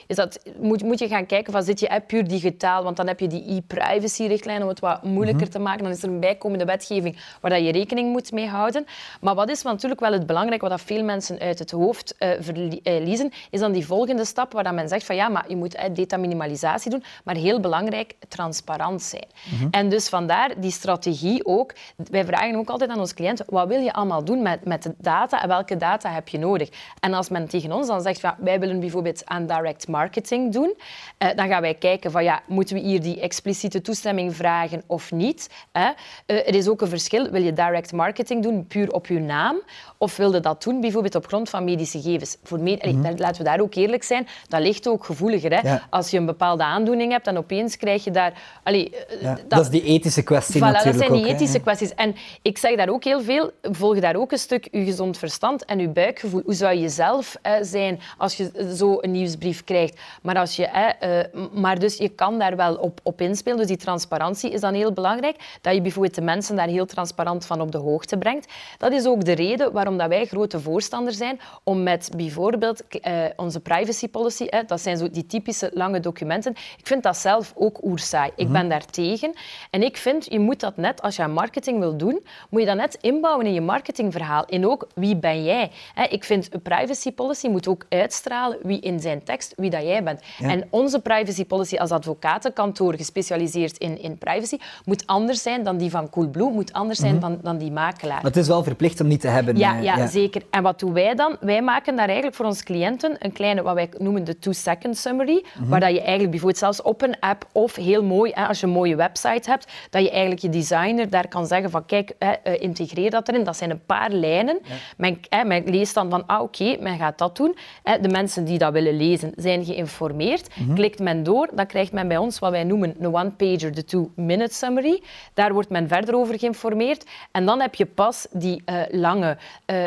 [0.06, 3.06] is dat, moet, moet je gaan kijken van zit je app puur digitaal, want dan
[3.06, 5.82] heb je die e-privacy-richtlijn om het wat moeilijker te maken.
[5.82, 8.86] Dan is er een bijkomende wetgeving waar dat je rekening moet mee houden.
[9.20, 12.30] Maar wat is natuurlijk wel het belangrijke, wat dat veel mensen uit het hoofd uh,
[12.40, 15.78] verliezen, is dan die volgende stap waar dat men zegt van ja, maar je moet
[15.92, 19.26] data minimalisatie doen, maar heel belangrijk, transparant zijn.
[19.50, 19.68] Mhm.
[19.70, 21.72] En dus vandaar die strategie ook.
[21.96, 24.94] Wij vragen ook altijd aan onze cliënten, wat wil je allemaal doen met, met de
[24.98, 26.68] data en welke data heb je nodig?
[27.00, 30.74] En als men tegen ons dan zegt, ja, wij willen bijvoorbeeld aan direct marketing doen,
[31.18, 35.12] eh, dan gaan wij kijken van, ja, moeten we hier die expliciete toestemming vragen of
[35.12, 35.50] niet?
[35.72, 35.88] Eh,
[36.26, 39.56] er is ook een verschil, wil je direct marketing doen puur op je naam,
[39.98, 42.36] of wil je dat doen bijvoorbeeld op grond van medische gegevens?
[42.42, 43.14] Voor me mhm.
[43.16, 45.60] laten we daar ook eerlijk zijn, dat ligt ook gevoeliger.
[45.60, 45.76] Hè?
[45.90, 48.32] Als je een bepaalde aandoening hebt, dan opeens krijg je daar...
[48.62, 51.94] Allee, eh, dat, is die ethische kwestie voilà, natuurlijk Dat zijn die ethische kwesties.
[51.94, 55.64] En ik zeg daar ook heel veel, volg daar ook een stuk je gezond verstand
[55.64, 56.42] en je buikgevoel.
[56.44, 60.00] Hoe zou je zelf zijn als je zo een nieuwsbrief krijgt?
[60.22, 60.94] Maar, als je,
[61.32, 63.58] uh, maar dus je kan daar wel op, op inspelen.
[63.58, 65.58] Dus die transparantie is dan heel belangrijk.
[65.60, 68.52] Dat je bijvoorbeeld de mensen daar heel transparant van op de hoogte brengt.
[68.78, 73.24] Dat is ook de reden waarom dat wij grote voorstander zijn om met bijvoorbeeld uh,
[73.36, 76.52] onze privacy policy, dat zijn zo die typische lange documenten.
[76.52, 78.30] Ik vind dat zelf ook oersaai.
[78.36, 78.68] Ik ben mhm.
[78.68, 79.32] daar tegen.
[79.70, 82.66] En ik vind, je moet dat net, als je aan marketing wil doen, moet je
[82.66, 84.44] dat net inbouwen in je marketingverhaal.
[84.44, 85.70] En ook, wie ben jij?
[86.10, 90.02] Ik vind een privacy policy moet ook uitstralen wie in zijn tekst, wie dat jij
[90.02, 90.20] bent.
[90.40, 95.90] En onze privacy policy als advocatenkantoor gespecialiseerd in, in privacy moet anders zijn dan die
[95.90, 97.20] van Coolblue, moet anders zijn mhm.
[97.20, 98.16] dan, dan die makelaar.
[98.22, 99.56] Maar het is wel verplicht om niet te hebben.
[99.56, 100.42] Ja, ja, ja, zeker.
[100.50, 101.36] En wat doen wij dan?
[101.40, 105.44] Wij maken daar eigenlijk voor onze cliënten een kleine, wat wij noemen de two-second summary,
[105.58, 105.68] mhm.
[105.68, 108.66] waar dat je eigenlijk bijvoorbeeld zelfs op een app of heel mooi, hè, als je
[108.66, 112.32] een mooie website hebt, dat je eigenlijk je designer daar kan zeggen van kijk, hè,
[112.44, 113.44] uh, integreer dat erin.
[113.44, 114.58] Dat zijn een paar lijnen.
[114.96, 117.56] Men, hè, men, leest dan van, ah oké, men gaat dat doen.
[117.82, 120.48] Hè, de mensen die dat willen lezen zijn geïnformeerd.
[120.54, 120.74] Mhm.
[120.74, 124.54] Klikt men door, dan krijgt men bij ons wat wij noemen een one-pager, de two-minute
[124.54, 125.02] summary.
[125.34, 127.04] Daar wordt men verder over geïnformeerd.
[127.32, 129.86] En dan heb je pas die uh, lange uh,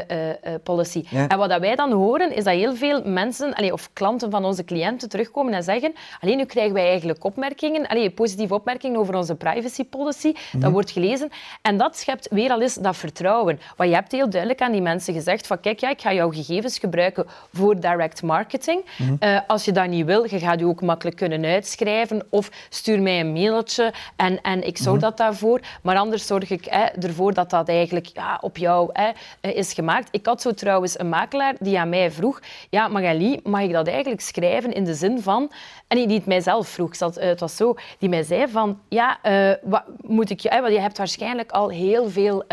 [0.64, 1.04] policy.
[1.28, 4.46] En wat dat wij dan horen, is dat heel veel mensen, allee, of klanten van
[4.46, 9.16] onze cliënten terugkomen en zeggen, alleen nu krijgen wij eigenlijk opmerkingen, allee, positieve opmerkingen over
[9.16, 10.34] onze privacy policy.
[10.52, 10.72] Dat mhm.
[10.72, 11.30] wordt gelezen.
[11.62, 13.60] En dat schept weer al eens dat vertrouwen.
[13.76, 16.32] Want je hebt heel duidelijk aan die mensen gezegd van kijk, ja, ik ga jouw
[16.32, 18.86] gegevens gebruiken voor direct marketing.
[18.98, 19.16] Mhm.
[19.20, 23.02] Eh, als je dat niet wil, je gaat je ook makkelijk kunnen uitschrijven of stuur
[23.02, 25.06] mij een mailtje en, en ik zorg mhm.
[25.06, 25.60] dat daarvoor.
[25.82, 26.66] Maar anders zorg ik
[27.00, 30.08] ervoor dat dat eigenlijk ja, op jou eh, is gemaakt.
[30.12, 33.88] Ik had zo trouwens een makelaar die aan mij vroeg, ja, Magali, mag ik dat
[33.88, 35.52] eigenlijk schrijven in de zin van...
[35.88, 39.84] En die het mijzelf vroeg, het was zo, die mij zei van, ja, uh, wat
[40.02, 40.50] moet ik je...
[40.50, 42.44] Want je hebt waarschijnlijk al heel veel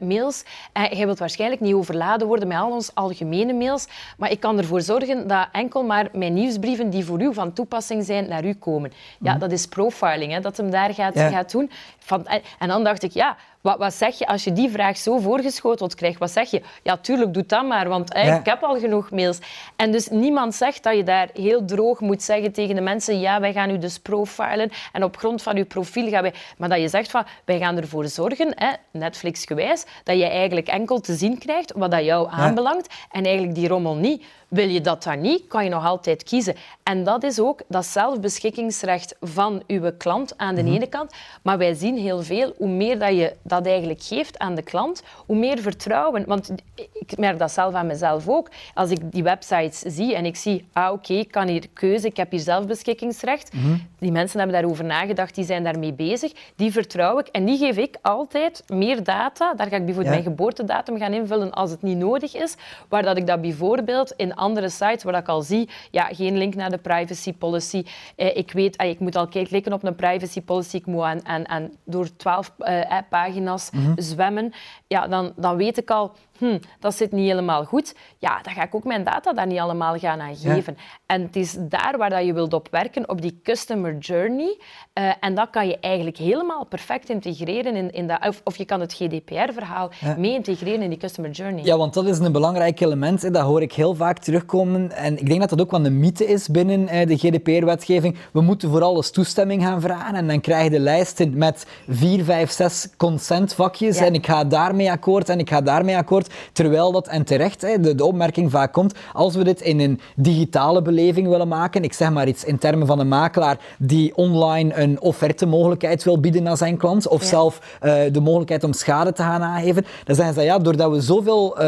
[0.00, 4.40] mails en je wilt waarschijnlijk niet overladen worden met al onze algemene mails, maar ik
[4.40, 8.44] kan ervoor zorgen dat enkel maar mijn nieuwsbrieven die voor u van toepassing zijn, naar
[8.44, 8.92] u komen.
[9.20, 9.40] Ja, mhm.
[9.40, 11.70] dat is profiling, hè, dat hem daar gaat, gaat doen.
[11.98, 12.26] Van,
[12.58, 15.94] en dan dacht ik, ja, wat, wat, zeg je als je die vraag zo voorgeschoteld
[15.94, 16.18] krijgt?
[16.18, 16.62] Wat zeg je?
[16.82, 19.38] Ja, tuurlijk, doe dat maar, want ik heb al genoeg mails.
[19.76, 23.40] En dus niemand zegt dat je daar heel droog moet zeggen tegen de mensen, ja,
[23.40, 26.34] wij gaan u dus profilen en op grond van uw profiel gaan wij...
[26.56, 31.00] Maar dat je zegt van, wij gaan ervoor zorgen, hè, Netflix-gewijs, dat je eigenlijk enkel
[31.00, 34.24] te zien krijgt wat dat jou aanbelangt en eigenlijk die rommel niet.
[34.48, 36.54] Wil je dat dan niet, kan je nog altijd kiezen.
[36.82, 40.72] En dat is ook dat zelfbeschikkingsrecht van uw klant aan de mhm.
[40.72, 41.12] ene kant.
[41.42, 45.02] Maar wij zien heel veel, hoe meer dat je dat eigenlijk geeft aan de klant,
[45.26, 46.24] hoe meer vertrouwen.
[46.26, 46.52] Want
[46.92, 48.50] ik merk dat zelf aan mezelf ook.
[48.74, 52.16] Als ik die websites zie en ik zie, ah oké, ik kan hier keuze, ik
[52.16, 53.52] heb hier zelfbeschikkingsrecht.
[53.52, 53.76] Mhm.
[53.98, 56.32] Die mensen hebben daarover nagedacht, die zijn daarmee bezig.
[56.56, 59.54] Die vertrouw ik en die geef ik altijd meer data.
[59.54, 62.54] Daar ga ik bijvoorbeeld mijn geboortedatum gaan invullen als het niet nodig is.
[62.88, 66.54] Waar dat ik dat bijvoorbeeld in andere sites, waar ik al zie, ja, geen link
[66.54, 67.84] naar de privacy policy.
[68.16, 71.26] Eh, ik weet, ah, ik moet al klikken op een privacy policy, ik moet aan,
[71.26, 73.92] aan, aan door twaalf uh, pagina's mhm.
[73.96, 74.52] zwemmen.
[74.86, 78.62] Ja, dan, dan weet ik al, hm, dat zit niet helemaal goed, ja, dan ga
[78.62, 80.76] ik ook mijn data daar niet allemaal gaan aan geven.
[81.06, 84.58] En het is daar waar dat je wilt op werken, op die customer journey.
[84.94, 88.64] Uh, en dat kan je eigenlijk helemaal perfect integreren in, in dat, of, of je
[88.64, 91.64] kan het GDPR-verhaal mee integreren in die customer journey.
[91.64, 93.22] Ja, want dat is een belangrijk element.
[93.22, 93.30] Hè.
[93.30, 94.92] Dat hoor ik heel vaak terugkomen.
[94.92, 98.16] En ik denk dat dat ook wel een mythe is binnen eh, de GDPR-wetgeving.
[98.32, 100.14] We moeten voor alles toestemming gaan vragen.
[100.14, 103.96] En dan krijg je de lijsten met vier, vijf, zes consentvakjes.
[103.96, 106.33] En ik ga daarmee akkoord en ik ga daarmee akkoord.
[106.52, 110.00] Terwijl dat, en terecht, hè, de, de opmerking vaak komt, als we dit in een
[110.16, 114.74] digitale beleving willen maken, ik zeg maar iets in termen van een makelaar die online
[114.74, 119.22] een offerte-mogelijkheid wil bieden aan zijn klant, of zelf uh, de mogelijkheid om schade te
[119.22, 121.62] gaan aangeven, dan zeggen ze ja, doordat we zoveel uh,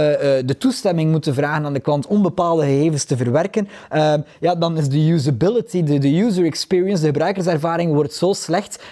[0.44, 3.68] de toestemming moeten vragen aan de klant om bepaalde gegevens te verwerken,
[4.40, 8.82] ja, dan is de usability, de, de user experience, de gebruikerservaring wordt zo slecht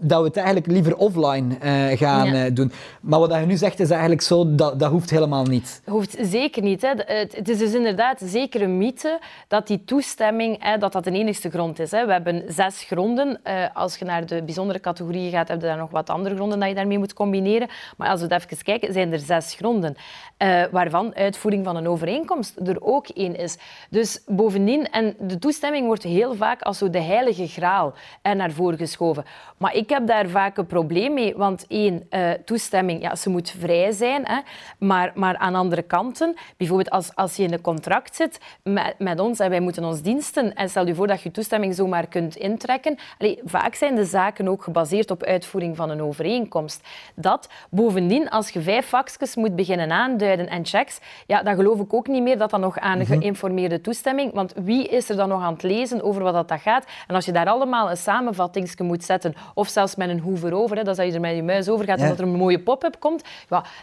[0.00, 1.56] dat we het eigenlijk liever offline
[1.96, 2.72] gaan doen.
[3.00, 5.82] Maar wat je nu zegt is eigenlijk zo, dat, dat hoeft helemaal niet.
[5.84, 6.82] Hoeft zeker niet.
[6.82, 6.88] Hè.
[7.14, 11.50] Het is dus inderdaad zeker een mythe dat die toestemming hè, dat dat de enigste
[11.50, 11.90] grond is.
[11.90, 12.06] Hè.
[12.06, 13.40] We hebben zes gronden.
[13.74, 16.68] als je naar de bijzondere categorieën gaat, heb je daar nog wat andere gronden dat
[16.68, 17.68] je daarmee moet combineren.
[17.96, 19.96] Maar als we even kijken, zijn er zes gronden.
[20.38, 23.58] Uh, waarvan uitvoering van een overeenkomst er ook één is.
[23.90, 28.78] Dus bovendien, en de toestemming wordt heel vaak als zo de heilige graal naar voren
[28.78, 29.24] geschoven.
[29.56, 33.54] Maar ik heb daar vaak een probleem mee, want één, uh, toestemming, ja, ze moet
[33.58, 34.40] vrij zijn, hè,
[34.86, 39.20] maar, maar aan andere kanten, bijvoorbeeld als, als je in een contract zit met, met
[39.20, 42.36] ons en wij moeten ons diensten, en stel je voor dat je toestemming zomaar kunt
[42.36, 46.88] intrekken, allee, vaak zijn de zaken ook gebaseerd op uitvoering van een overeenkomst.
[47.14, 51.94] Dat, bovendien, als je vijf vakjes moet beginnen aanduiden en checks, ja, dan geloof ik
[51.94, 53.06] ook niet meer dat dat nog aan mhm.
[53.06, 56.60] geïnformeerde toestemming, want wie is er dan nog aan het lezen over wat dat, dat
[56.60, 56.84] gaat?
[57.06, 60.76] En als je daar allemaal een samenvatting moet zetten, of zelfs met een hoever over,
[60.76, 62.96] hè, dat je er met je muis over gaat en dat er een mooie pop-up
[62.98, 63.24] komt,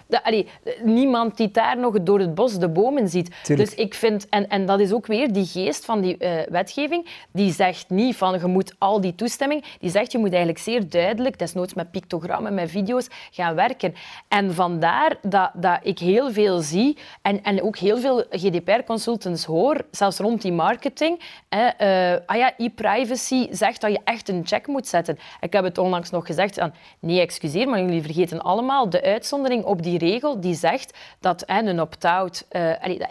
[0.07, 0.47] ja, allee,
[0.93, 3.35] niemand die daar nog door het bos de bomen ziet.
[3.43, 7.07] Dus ik vind, en, en dat is ook weer die geest van die uh, wetgeving,
[7.31, 10.89] die zegt niet van je moet al die toestemming, die zegt je moet eigenlijk zeer
[10.89, 13.93] duidelijk, desnoods met pictogrammen, met video's, gaan werken.
[14.27, 19.85] En vandaar dat, dat ik heel veel zie en, en ook heel veel GDPR-consultants hoor,
[19.91, 21.19] zelfs rond die marketing.
[21.49, 21.65] Hè,
[22.13, 25.17] uh, ah ja, e-privacy zegt dat je echt een check moet zetten.
[25.41, 29.63] Ik heb het onlangs nog gezegd, aan, nee, excuseer, maar jullie vergeten allemaal de uitzondering
[29.63, 30.82] op die regel die zegt
[31.19, 32.61] dat hè, een opt-out, uh,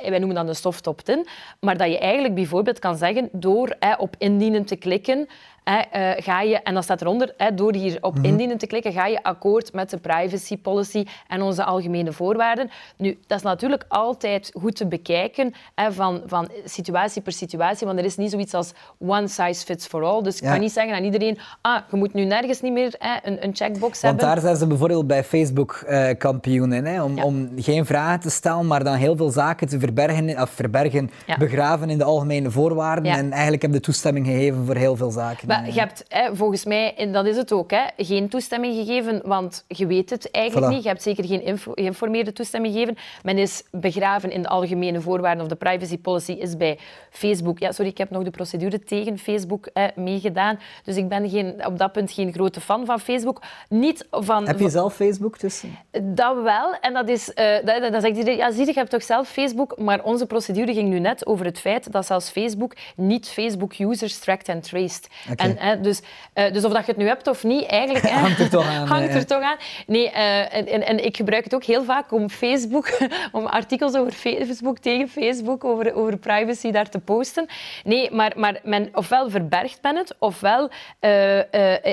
[0.08, 1.26] wij noemen dat een soft opt-in,
[1.60, 5.28] maar dat je eigenlijk bijvoorbeeld kan zeggen, door hè, op indienen te klikken,
[5.64, 8.24] uh, ga je, en dat staat eronder, door hier op mhm.
[8.24, 12.70] indienen te klikken, ga je akkoord met de privacy policy en onze algemene voorwaarden.
[12.96, 15.54] Nu, dat is natuurlijk altijd goed te bekijken
[15.90, 20.02] van, van situatie per situatie, want er is niet zoiets als one size fits for
[20.02, 20.22] all.
[20.22, 23.44] Dus ik kan niet zeggen aan iedereen, ah, je moet nu nergens niet meer een,
[23.44, 24.20] een checkbox hebben.
[24.20, 27.02] Want daar zijn ze bijvoorbeeld bij Facebook uh, kampioen in, hè?
[27.02, 31.10] Om, om geen vragen te stellen, maar dan heel veel zaken te verbergen, of verbergen
[31.38, 33.12] begraven in de algemene voorwaarden.
[33.12, 35.51] En eigenlijk heb je toestemming gegeven voor heel veel zaken.
[35.60, 39.20] Maar je hebt hè, volgens mij, en dat is het ook, hè, geen toestemming gegeven,
[39.24, 40.82] want je weet het eigenlijk niet.
[40.82, 42.96] Je hebt zeker geen geïnformeerde toestemming gegeven.
[43.22, 46.78] Men is begraven in de algemene voorwaarden of de privacy policy is bij
[47.10, 47.58] Facebook.
[47.58, 50.58] Ja, sorry, ik heb nog de procedure tegen Facebook hè, meegedaan.
[50.84, 53.42] Dus ik ben geen, op dat punt geen grote fan van Facebook.
[53.68, 55.78] Niet van, heb je zelf Facebook tussen?
[56.02, 56.74] Dat wel.
[56.80, 59.78] En dat is, uh, dat, ja, zie je, je hebt toch zelf Facebook?
[59.78, 64.48] Maar onze procedure ging nu net over het feit dat zelfs Facebook niet Facebook-users tracked
[64.48, 65.08] en traced.
[65.42, 66.00] En, hè, dus,
[66.34, 68.08] uh, dus of dat je het nu hebt of niet, eigenlijk...
[68.08, 68.86] Hè, hangt er toch aan.
[68.96, 69.56] hangt er toch aan.
[69.86, 72.98] Nee, uh, en, en, ik gebruik het ook heel vaak om Facebook,
[73.32, 77.46] om artikels over Facebook tegen Facebook, over, over privacy daar te posten.
[77.84, 81.38] Nee, maar, maar men, ofwel verbergt men het, ofwel uh,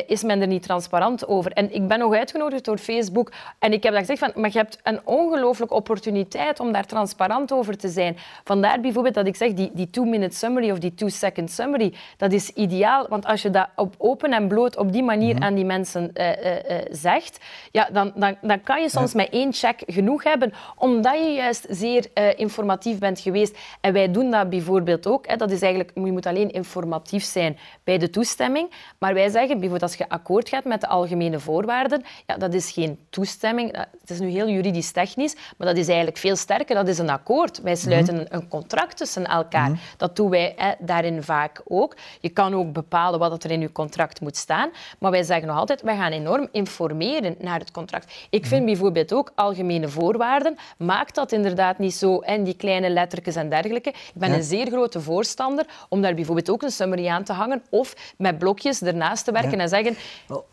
[0.07, 1.51] is men er niet transparant over.
[1.51, 4.57] En ik ben nog uitgenodigd door Facebook en ik heb dat gezegd van, maar je
[4.57, 8.17] hebt een ongelooflijke opportuniteit om daar transparant over te zijn.
[8.43, 12.49] Vandaar bijvoorbeeld dat ik zeg, die, die two-minute summary of die two-second summary, dat is
[12.49, 15.43] ideaal, want als je dat op open en bloot op die manier mhm.
[15.43, 17.39] aan die mensen uh, uh, zegt,
[17.71, 21.65] ja, dan, dan, dan kan je soms met één check genoeg hebben, omdat je juist
[21.69, 23.57] zeer informatief bent geweest.
[23.81, 25.27] En wij doen dat bijvoorbeeld ook.
[25.27, 28.71] Hè, dat is eigenlijk, je moet alleen informatief zijn bij de toestemming.
[28.97, 32.71] Maar wij zeggen bijvoorbeeld als je akkoord gaat met de algemene voorwaarden, ja, dat is
[32.71, 33.77] geen toestemming.
[34.01, 36.75] Het is nu heel juridisch technisch, maar dat is eigenlijk veel sterker.
[36.75, 37.61] Dat is een akkoord.
[37.61, 38.25] Wij sluiten mhm.
[38.29, 39.69] een contract tussen elkaar.
[39.69, 39.79] Mhm.
[39.97, 41.95] Dat doen wij hè, daarin vaak ook.
[42.19, 44.69] Je kan ook bepalen wat er in je contract moet staan.
[44.99, 48.13] Maar wij zeggen nog altijd, wij gaan enorm informeren naar het contract.
[48.29, 53.35] Ik vind bijvoorbeeld ook algemene voorwaarden, maakt dat inderdaad niet zo en die kleine lettertjes
[53.35, 53.89] en dergelijke.
[53.89, 57.63] Ik ben een zeer grote voorstander om daar bijvoorbeeld ook een summary aan te hangen
[57.69, 59.95] of met blokjes ernaast te werken en zeggen...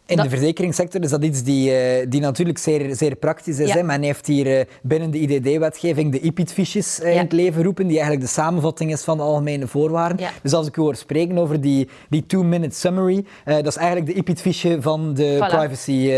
[0.07, 3.73] In de verzekeringssector is dat iets die, uh, die natuurlijk zeer, zeer praktisch is.
[3.73, 3.83] Hè?
[3.83, 7.97] Men heeft hier uh, binnen de IDD-wetgeving de IPIT-fiches uh, in het leven roepen, die
[7.97, 10.29] eigenlijk de samenvatting is van de algemene voorwaarden.
[10.43, 14.15] Dus als ik u hoor spreken over die, die two-minute summary, dat is eigenlijk de
[14.15, 16.13] IPIT-fiche van de privacy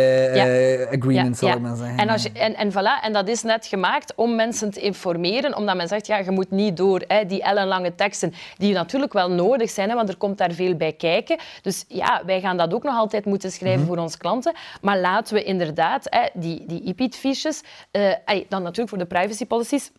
[0.93, 1.99] agreement, zal ik maar zeggen.
[1.99, 5.57] En, als je, en, en, voilà, en dat is net gemaakt om mensen te informeren,
[5.57, 9.31] omdat men zegt, ja, je moet niet door hè, die ellenlange teksten, die natuurlijk wel
[9.31, 11.39] nodig zijn, hè, want er komt daar veel bij kijken.
[11.63, 14.55] Dus ja, wij gaan dat ook nog altijd moeten schrijven schrijven voor onze klanten.
[14.81, 17.63] Maar laten we inderdaad hè, die, die IPIT-fiches,
[17.93, 18.13] uh,
[18.49, 19.91] dan natuurlijk voor de privacy policies,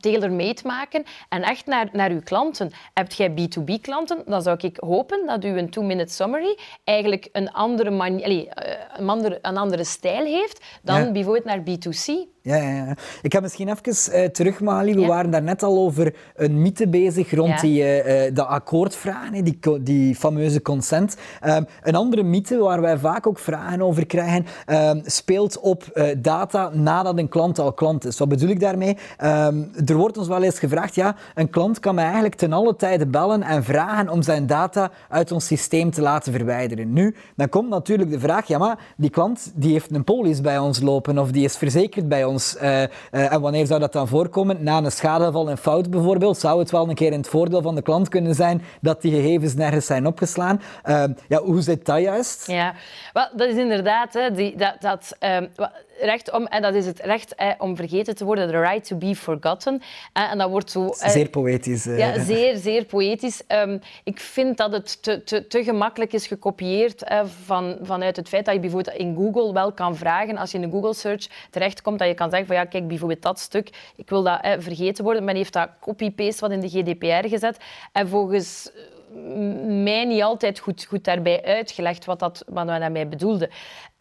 [0.00, 2.70] tailor-made maken en echt naar, naar uw klanten.
[2.94, 7.90] Heb jij B2B-klanten, dan zou ik hopen dat u een two-minute summary eigenlijk een andere,
[7.90, 12.28] manier, eh, een andere, een andere stijl heeft dan bijvoorbeeld naar B2C.
[12.42, 12.96] Ja, ja, ja.
[13.22, 14.94] Ik ga misschien even uh, terug, Mali.
[14.94, 19.58] We waren daar net al over een mythe bezig rond die, uh, de akkoordvragen, die,
[19.80, 21.16] die fameuze consent.
[21.46, 26.70] Um, een andere mythe waar wij vaak ook vragen over krijgen, um, speelt op data
[26.72, 28.18] nadat een klant al klant is.
[28.18, 28.96] Wat bedoel ik daarmee?
[29.24, 32.76] Um, er wordt ons wel eens gevraagd, ja, een klant kan mij eigenlijk ten alle
[32.76, 36.92] tijde bellen en vragen om zijn data uit ons systeem te laten verwijderen.
[36.92, 40.58] Nu, dan komt natuurlijk de vraag, ja, maar die klant die heeft een polis bij
[40.58, 44.62] ons lopen of die is verzekerd bij ons uh, en wanneer zou dat dan voorkomen?
[44.62, 47.74] Na een schadeval en fout bijvoorbeeld, zou het wel een keer in het voordeel van
[47.74, 50.62] de klant kunnen zijn dat die gegevens nergens zijn opgeslaan.
[50.84, 52.46] Uh, ja, hoe zit dat juist?
[52.46, 52.74] Ja,
[53.12, 55.46] dat is inderdaad, hè, die, dat, dat, ehm,
[56.00, 59.16] recht om, en dat is het recht om vergeten te worden, the right to be
[59.16, 59.82] forgotten.
[60.12, 60.88] en dat wordt zo...
[60.92, 61.84] zeer poëtisch.
[61.84, 63.42] Ja, zeer, zeer poëtisch.
[63.46, 67.04] Ehm, ik vind dat het te, te, te gemakkelijk is gekopieerd
[67.44, 70.70] van, vanuit het feit dat je bijvoorbeeld in Google wel kan vragen, als je in
[70.70, 74.08] de Google search terechtkomt, dat je kan zeggen van ja, kijk, bijvoorbeeld dat stuk, ik
[74.08, 75.24] wil dat vergeten worden.
[75.24, 77.56] Men heeft dat copy-paste wat in de GDPR gezet.
[77.92, 78.70] En volgens
[79.66, 83.50] mij niet altijd goed, goed daarbij uitgelegd wat, dat, wat we daarmee bedoelden.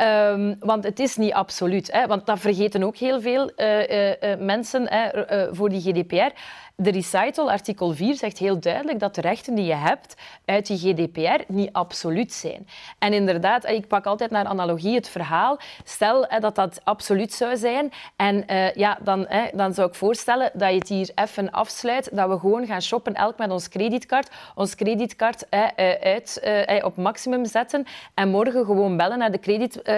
[0.02, 1.92] Um, want het is niet absoluut.
[1.92, 5.10] Hè, want dat vergeten ook heel veel uh, uh, uh, mensen hè,
[5.56, 6.34] voor die GDPR.
[6.76, 10.78] De recital, artikel 4, zegt heel duidelijk dat de rechten die je hebt uit die
[10.78, 12.68] GDPR niet absoluut zijn.
[13.00, 15.60] En inderdaad, ik pak altijd naar analogie het verhaal.
[15.84, 17.92] Stel dat dat absoluut zou zijn.
[18.16, 22.10] En ja, dan, dan zou ik voorstellen dat je het hier even afsluit.
[22.16, 24.30] Dat we gewoon gaan shoppen, elk met ons creditcard.
[24.56, 25.68] Ons uh,
[26.02, 27.86] uit, op maximum zetten.
[28.14, 29.89] En morgen gewoon bellen naar de creditcardmaatschappij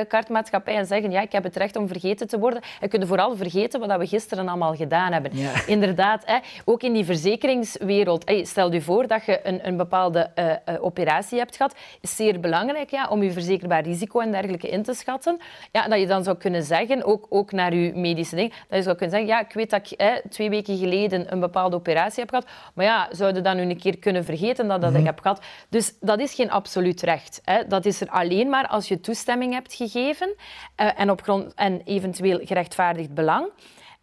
[0.64, 2.62] en zeggen ja, ik heb het recht om vergeten te worden.
[2.80, 5.38] En kunnen vooral vergeten wat we gisteren allemaal gedaan hebben.
[5.38, 5.52] Ja.
[5.76, 6.26] Inderdaad,
[6.66, 11.38] ook in die verzekeringswereld, stel je voor dat je een, een bepaalde uh, uh, operatie
[11.38, 15.40] hebt gehad, is zeer belangrijk ja, om je verzekerbaar risico en dergelijke in te schatten.
[15.72, 18.84] Ja, dat je dan zou kunnen zeggen, ook, ook naar je medische ding, dat je
[18.84, 22.30] zou kunnen zeggen, ja, ik weet dat ik twee weken geleden een bepaalde operatie heb
[22.30, 25.06] gehad, maar ja, zou je dan nu een keer kunnen vergeten dat, dat ik mhm.
[25.06, 25.42] heb gehad?
[25.70, 27.42] Dus dat is geen absoluut recht.
[27.44, 27.68] Hè.
[27.68, 30.36] Dat is er alleen maar als je toestemming hebt gegeven
[30.82, 33.52] uh, en, op grond, en eventueel gerechtvaardigd belang.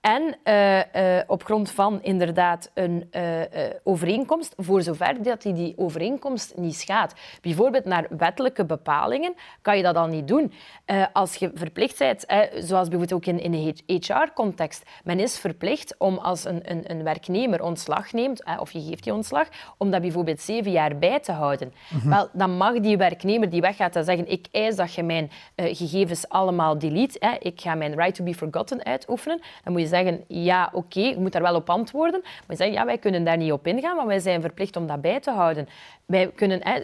[0.00, 3.22] En uh, uh, op grond van inderdaad een uh,
[3.82, 7.14] overeenkomst, voor zover dat die, die overeenkomst niet schaadt.
[7.40, 10.52] Bijvoorbeeld naar wettelijke bepalingen kan je dat al niet doen.
[11.12, 16.18] als je verplicht bent, zoals bijvoorbeeld ook in, in de HR-context, men is verplicht om
[16.18, 20.40] als een, een, een werknemer ontslag neemt, of je geeft die ontslag, om dat bijvoorbeeld
[20.40, 21.72] zeven jaar bij te houden.
[21.88, 22.08] Mhm.
[22.08, 26.28] Wel, dan mag die werknemer die weggaat dan zeggen, ik eis dat je mijn gegevens
[26.28, 29.40] allemaal delete, ik ga mijn right to be forgotten uitoefenen.
[29.64, 32.20] Dan moet je zeggen, ja, oké, je moet daar wel op antwoorden.
[32.46, 35.00] Maar zegt, ja, wij kunnen daar niet op ingaan, want wij zijn verplicht om dat
[35.00, 35.68] bij te houden.
[36.06, 36.82] Wij kunnen, hè,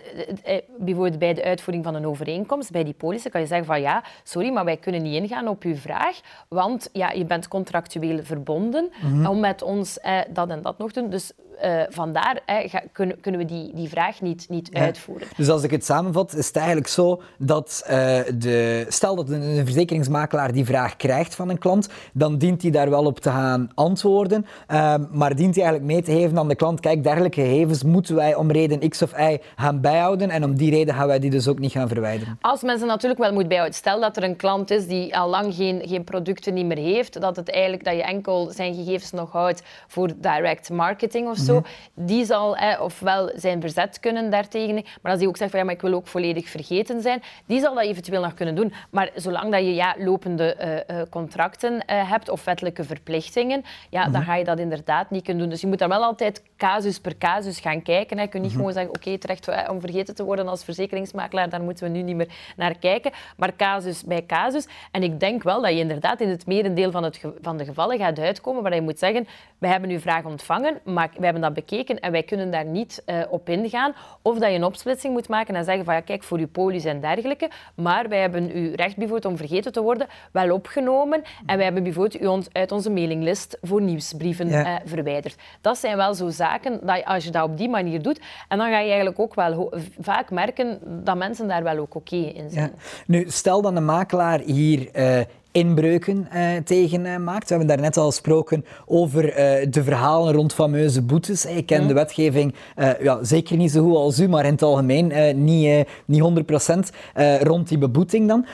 [0.79, 4.05] bijvoorbeeld bij de uitvoering van een overeenkomst, bij die polissen, kan je zeggen van ja,
[4.23, 8.91] sorry, maar wij kunnen niet ingaan op uw vraag, want ja, je bent contractueel verbonden
[9.03, 9.27] mhm.
[9.27, 9.99] om met ons
[10.31, 11.11] dat en dat nog te doen.
[11.11, 11.33] Dus
[11.65, 15.29] uh, vandaar ga, kunnen, kunnen, we die, die vraag niet, niet uitvoeren.
[15.37, 17.91] Dus als ik het samenvat, is het eigenlijk zo dat uh,
[18.35, 22.91] de, stel dat een, verzekeringsmakelaar die vraag krijgt van een klant, dan dient hij daar
[22.91, 26.55] wel op te gaan antwoorden, uh, maar dient hij eigenlijk mee te geven aan de
[26.55, 30.57] klant, kijk, dergelijke gegevens moeten wij om reden X of Y gaan bijhouden en om
[30.57, 32.39] die reden gaan wij die dus ook niet gaan verwijderen.
[32.41, 33.77] Als mensen natuurlijk wel moet bijhouden.
[33.77, 37.21] Stel dat er een klant is die al lang geen, geen producten niet meer heeft,
[37.21, 41.63] dat, het eigenlijk, dat je enkel zijn gegevens nog houdt voor direct marketing of zo,
[41.95, 44.75] die zal ofwel zijn verzet kunnen daartegen.
[44.75, 47.61] Maar als die ook zegt van ja, maar ik wil ook volledig vergeten zijn, die
[47.61, 48.73] zal dat eventueel nog kunnen doen.
[48.91, 50.57] Maar zolang dat je ja, lopende
[50.91, 54.25] uh, contracten uh, hebt of wettelijke verplichtingen, ja, dan mhm.
[54.25, 55.51] ga je dat inderdaad niet kunnen doen.
[55.51, 58.17] Dus je moet daar wel altijd casus per casus gaan kijken.
[58.17, 58.23] Hè.
[58.23, 58.61] Je kunt niet mhm.
[58.61, 62.17] gewoon zeggen, oké, terecht om vergeten te worden als verzekeringsmakelaar, daar moeten we nu niet
[62.17, 63.13] meer naar kijken.
[63.37, 64.67] Maar casus bij casus.
[64.91, 67.99] En ik denk wel dat je inderdaad in het merendeel van, het, van de gevallen
[67.99, 69.27] gaat uitkomen waar je moet zeggen,
[69.59, 73.03] wij hebben uw vraag ontvangen, maar wij hebben dat bekeken en wij kunnen daar niet
[73.07, 73.95] uh, op ingaan.
[74.23, 76.85] Of dat je een opsplitsing moet maken en zeggen van ja, kijk, voor uw polis
[76.85, 81.57] en dergelijke, maar wij hebben uw recht bijvoorbeeld om vergeten te worden wel opgenomen en
[81.57, 85.37] wij hebben bijvoorbeeld u ons uit onze mailinglist voor nieuwsbrieven uh, verwijderd.
[85.61, 88.71] Dat zijn wel zo zaken dat als je dat op die manier doet, en dan
[88.71, 92.73] ga je eigenlijk ook wel vaak merken dat mensen daar wel ook oké in zijn.
[93.07, 95.21] Nu, stel dat een makelaar hier uh,
[95.55, 97.49] inbreuken uh, tegen uh, maakt.
[97.49, 99.23] We hebben daarnet al gesproken over
[99.71, 101.45] de verhalen rond fameuze boetes.
[101.45, 102.55] Ik ken de wetgeving
[103.01, 105.13] ja, zeker niet zo goed als u, maar in het algemeen
[105.45, 108.47] niet, niet 100% rond die beboeting dan.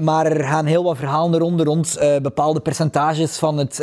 [0.00, 3.76] maar er gaan heel wat verhalen rond, rond bepaalde percentages van het,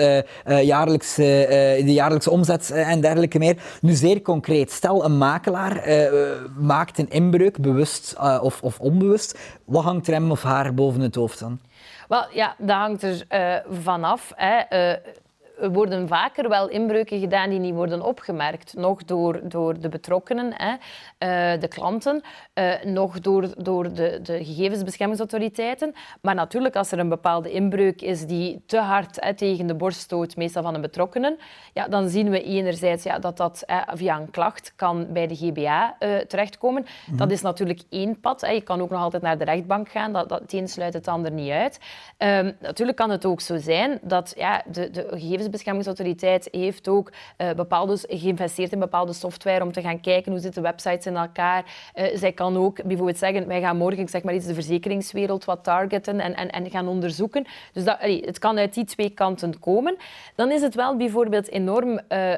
[0.61, 1.45] jaarlijkse,
[1.85, 3.57] de jaarlijkse omzet en dergelijke meer.
[3.81, 5.83] Nu zeer concreet, stel een makelaar
[6.59, 9.37] maakt een inbreuk, bewust of, of onbewust.
[9.65, 11.59] Wat hangt er hem of haar boven het hoofd dan?
[12.07, 14.31] Wel, ja, dat hangt er uh, vanaf.
[14.35, 15.01] Er
[15.59, 18.73] worden vaker wel inbreuken gedaan die niet worden opgemerkt.
[18.77, 22.21] Nog door, door de betrokkenen, hè, uh, de klanten,
[22.53, 25.93] uh, nog door, door de, de gegevensbeschermingsautoriteiten.
[26.21, 29.99] Maar natuurlijk, als er een bepaalde inbreuk is die te hard hè, tegen de borst
[29.99, 31.37] stoot, meestal van een betrokkenen,
[31.73, 35.35] ja, dan zien we enerzijds ja, dat dat hè, via een klacht kan bij de
[35.35, 36.85] GBA uh, eh, terechtkomen.
[37.05, 37.17] Mhm.
[37.17, 38.41] Dat is natuurlijk één pad.
[38.41, 38.49] Hè.
[38.49, 40.13] Je kan ook nog altijd naar de rechtbank gaan.
[40.13, 41.79] Dat, dat, het een sluit het ander niet uit.
[42.17, 47.11] Um, natuurlijk kan het ook zo zijn dat ja, de, de gegevens Gegevensbeschermingsautoriteit heeft ook
[47.37, 51.65] uh, bepaalde, geïnvesteerd in bepaalde software om te gaan kijken hoe zitten websites in elkaar.
[51.95, 55.63] Uh, zij kan ook bijvoorbeeld zeggen, wij gaan morgen zeg maar iets, de verzekeringswereld wat
[55.63, 57.45] targeten en, en, en gaan onderzoeken.
[57.73, 59.95] Dus dat, allee, het kan uit die twee kanten komen.
[60.35, 62.33] Dan is het wel bijvoorbeeld enorm uh,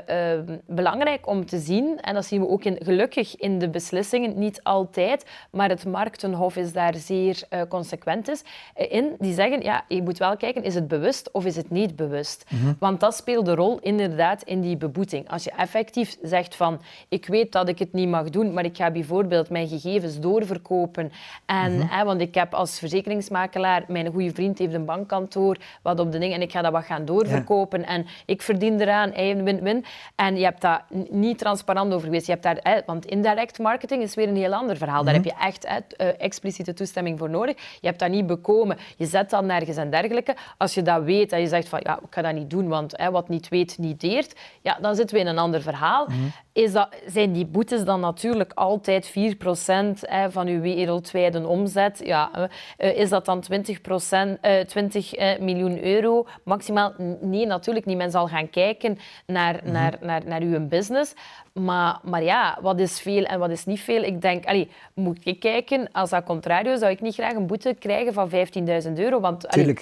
[0.66, 4.64] belangrijk om te zien, en dat zien we ook in, gelukkig in de beslissingen, niet
[4.64, 8.44] altijd, maar het marktenhof is daar zeer consequent is,
[8.76, 9.16] in.
[9.20, 12.46] Die zeggen, ja, je moet wel kijken, is het bewust of is het niet bewust?
[12.50, 15.30] Mm Want want dat speelt een rol inderdaad in die beboeting.
[15.30, 18.76] Als je effectief zegt van ik weet dat ik het niet mag doen, maar ik
[18.76, 21.12] ga bijvoorbeeld mijn gegevens doorverkopen.
[21.46, 26.00] En, mm hè, want ik heb als verzekeringsmakelaar, mijn goede vriend heeft een bankkantoor, wat
[26.00, 27.86] op de ding, en ik ga dat wat gaan doorverkopen.
[27.86, 29.12] En ik verdien eraan,
[29.44, 29.86] win-win.
[30.16, 32.26] En je hebt dat niet transparant over geweest.
[32.26, 35.04] Je hebt daar, hè, want indirect marketing is weer een heel ander verhaal.
[35.04, 35.24] Daar mhm.
[35.24, 37.56] heb je echt hè, eh, expliciete toestemming voor nodig.
[37.80, 38.78] Je hebt dat niet bekomen.
[38.98, 40.36] Je zet dat nergens en dergelijke.
[40.58, 42.87] Als je dat weet en je zegt van ja, ik ga dat niet doen, want
[42.96, 46.06] hè, wat niet weet, niet deert, ja, dan zitten we in een ander verhaal.
[46.06, 46.18] Mhm.
[46.54, 52.02] Is dat, zijn die boetes dan natuurlijk altijd 4% hè, van uw wereldwijde omzet?
[52.04, 56.94] Ja, uh, is dat dan 20%, uh, 20 miljoen euro maximaal?
[57.22, 57.98] Nee, natuurlijk niet.
[57.98, 61.14] Men zal gaan kijken naar, mm naar, naar, naar uw business.
[61.54, 64.04] Maar, maar ja, wat is veel en wat is niet veel?
[64.04, 67.76] Ik denk, allee, moet ik kijken, als dat contrario, zou ik niet graag een boete
[67.80, 69.20] krijgen van 15.000 euro.
[69.20, 69.78] Want, allee,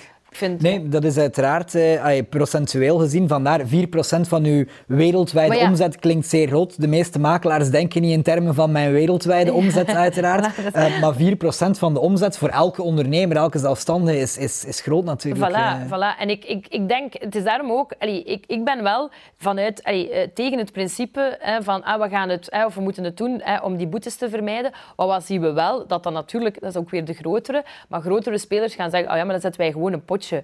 [0.59, 3.27] Nee, dat is uiteraard eh, procentueel gezien.
[3.27, 3.65] Vandaar 4%
[4.27, 6.81] van uw wereldwijde omzet klinkt zeer groot.
[6.81, 10.57] De meeste makelaars denken niet in termen van mijn wereldwijde omzet, uiteraard.
[10.75, 15.03] uh, maar 4% van de omzet voor elke ondernemer, elke zelfstandige, is, is, is groot
[15.03, 15.51] natuurlijk.
[15.51, 15.85] Voilà, uh.
[15.85, 16.19] voilà.
[16.19, 17.93] En ik, ik, ik denk, het is daarom ook...
[17.99, 22.09] Allee, ik, ik ben wel vanuit, allee, uh, tegen het principe hè, van ah, we
[22.09, 24.71] gaan het, hè, of we moeten het doen hè, om die boetes te vermijden.
[24.95, 25.87] Maar wat zien we wel?
[25.87, 29.15] Dat dan natuurlijk, dat is ook weer de grotere, maar grotere spelers gaan zeggen, oh
[29.15, 30.43] ja, maar dan zetten wij gewoon een potje uh,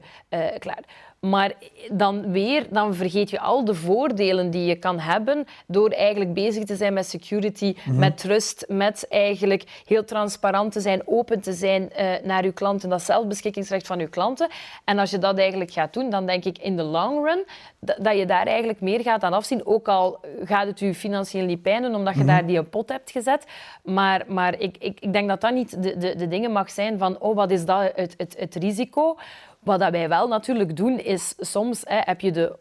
[0.59, 0.83] klaar.
[1.21, 1.53] Maar
[1.91, 6.63] dan weer, dan vergeet je al de voordelen die je kan hebben door eigenlijk bezig
[6.63, 7.99] te zijn met security, mhm.
[7.99, 12.89] met trust, met eigenlijk heel transparant te zijn, open te zijn uh, naar je klanten,
[12.89, 14.49] dat zelfbeschikkingsrecht van je klanten.
[14.83, 17.45] En als je dat eigenlijk gaat doen, dan denk ik in de long run
[17.79, 19.65] dat je daar eigenlijk meer gaat aan afzien.
[19.65, 22.27] Ook al gaat het je financieel niet pijn doen, omdat je mhm.
[22.27, 23.45] daar die pot hebt gezet.
[23.83, 26.97] Maar, maar ik, ik, ik denk dat dat niet de, de, de dingen mag zijn
[26.97, 29.17] van, oh, wat is dat, het, het, het risico?
[29.63, 32.55] Wat wij wel natuurlijk doen, is soms hè, heb je de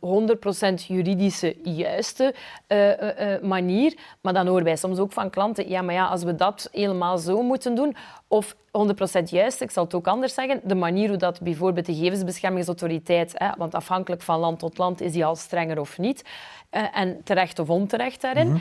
[0.80, 2.34] 100% juridische juiste
[2.68, 6.22] uh, uh, manier, maar dan horen wij soms ook van klanten, ja, maar ja, als
[6.22, 7.96] we dat helemaal zo moeten doen,
[8.28, 11.95] of 100% juist, ik zal het ook anders zeggen, de manier hoe dat bijvoorbeeld de
[11.95, 16.25] gegevensbeschermingsautoriteit, hè, want afhankelijk van land tot land is die al strenger of niet,
[16.71, 18.61] eh, en terecht of onterecht daarin, mm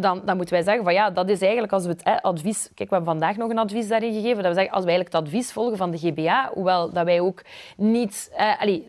[0.00, 2.70] dan, dan moeten wij zeggen van ja, dat is eigenlijk als we het advies...
[2.74, 5.12] Kijk, we hebben vandaag nog een advies daarin gegeven, dat we zeggen als wij eigenlijk
[5.14, 7.42] het advies volgen van de GBA, hoewel dat wij ook
[7.76, 8.86] niet eh, allee,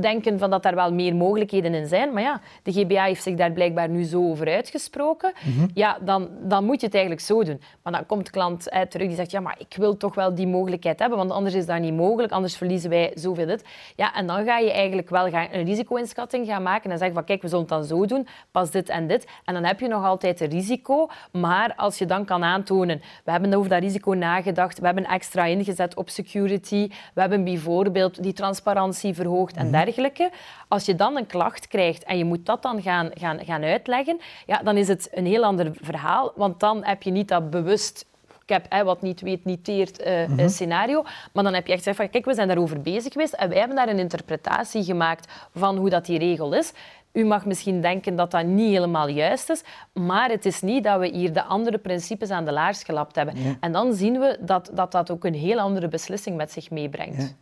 [0.00, 3.34] denken van dat daar wel meer mogelijkheden in zijn, maar ja, de GBA heeft zich
[3.34, 5.66] daar blijkbaar nu zo over uitgesproken, mhm.
[5.74, 7.60] ja, dan, dan moet je het eigenlijk zo doen.
[7.82, 10.34] Maar dan komt de klant eh, terug die zegt ja, maar ik wil toch wel
[10.34, 13.64] die mogelijkheid hebben, want anders is dat niet mogelijk, anders verliezen wij zoveel dit.
[13.96, 17.24] Ja, en dan ga je eigenlijk wel gaan, een risico-inschatting gaan maken en zeggen van
[17.24, 19.26] kijk, we zullen het dan zo doen, pas dit en dit.
[19.44, 23.30] En dan heb je nog altijd een risico, maar als je dan kan aantonen, we
[23.30, 28.32] hebben over dat risico nagedacht, we hebben extra ingezet op security, we hebben bijvoorbeeld die
[28.32, 29.84] transparantie verhoogd en mhm.
[29.84, 30.30] dergelijke.
[30.68, 34.20] Als je dan een klacht krijgt en je moet dat dan gaan, gaan, gaan uitleggen,
[34.46, 38.06] ja, dan is het een heel ander verhaal, want dan heb je niet dat bewust
[38.48, 41.04] ik heb hè, wat niet weet, niet teert uh, scenario.
[41.32, 43.58] Maar dan heb je echt gezegd van, kijk, we zijn daarover bezig geweest en wij
[43.58, 46.72] hebben daar een interpretatie gemaakt van hoe dat die regel is
[47.18, 49.62] u mag misschien denken dat dat niet helemaal juist is,
[49.92, 53.34] maar het is niet dat we hier de andere principes aan de laars gelapt hebben.
[53.60, 57.34] En dan zien we dat, dat dat ook een heel andere beslissing met zich meebrengt.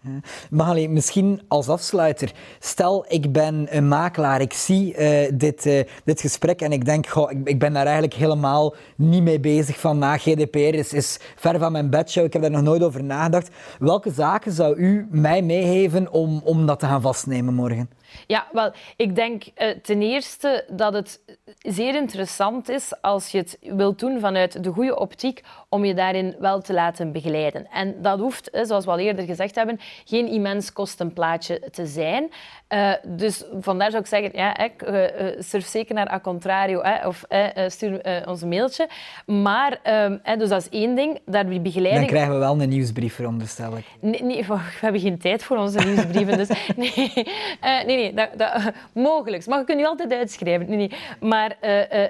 [0.50, 0.88] Ja, ja.
[0.88, 6.60] misschien als afsluiter, stel ik ben een makelaar, ik zie uh, dit, uh, dit gesprek
[6.60, 10.16] en ik denk, goh, ik, ik, ben daar eigenlijk helemaal niet mee bezig van, na
[10.16, 13.50] GDPR is, is ver van mijn bedshow, ik heb daar nog nooit over nagedacht.
[13.78, 17.88] Welke zaken zou u mij meegeven om, om dat te gaan vastnemen morgen?
[18.26, 21.20] Ja, wel, ik denk uh, ten eerste dat het
[21.58, 25.42] zeer interessant is als je het wilt doen vanuit de goede optiek
[25.76, 27.66] om je daarin wel te laten begeleiden.
[27.72, 32.30] En dat hoeft, zoals we al eerder gezegd hebben, geen immens kostenplaatje te zijn.
[32.68, 37.24] Uh, dus vandaar zou ik zeggen, ja, uh, surf zeker naar A Contrario of
[37.66, 38.88] stuur ons een mailtje.
[39.26, 42.04] Maar, ehm, dus dat is één ding, daar die begeleiding...
[42.04, 43.84] Dan krijgen we wel een nieuwsbrief, veronderstel ik.
[44.00, 47.12] Nee, nee, we hebben geen tijd voor onze nieuwsbrieven, dus nee,
[47.60, 49.46] nee, nee dat, dat, mogelijk.
[49.46, 50.68] Maar je kunt nu altijd uitschrijven.
[50.68, 50.90] Nee, nee.
[51.20, 51.56] Maar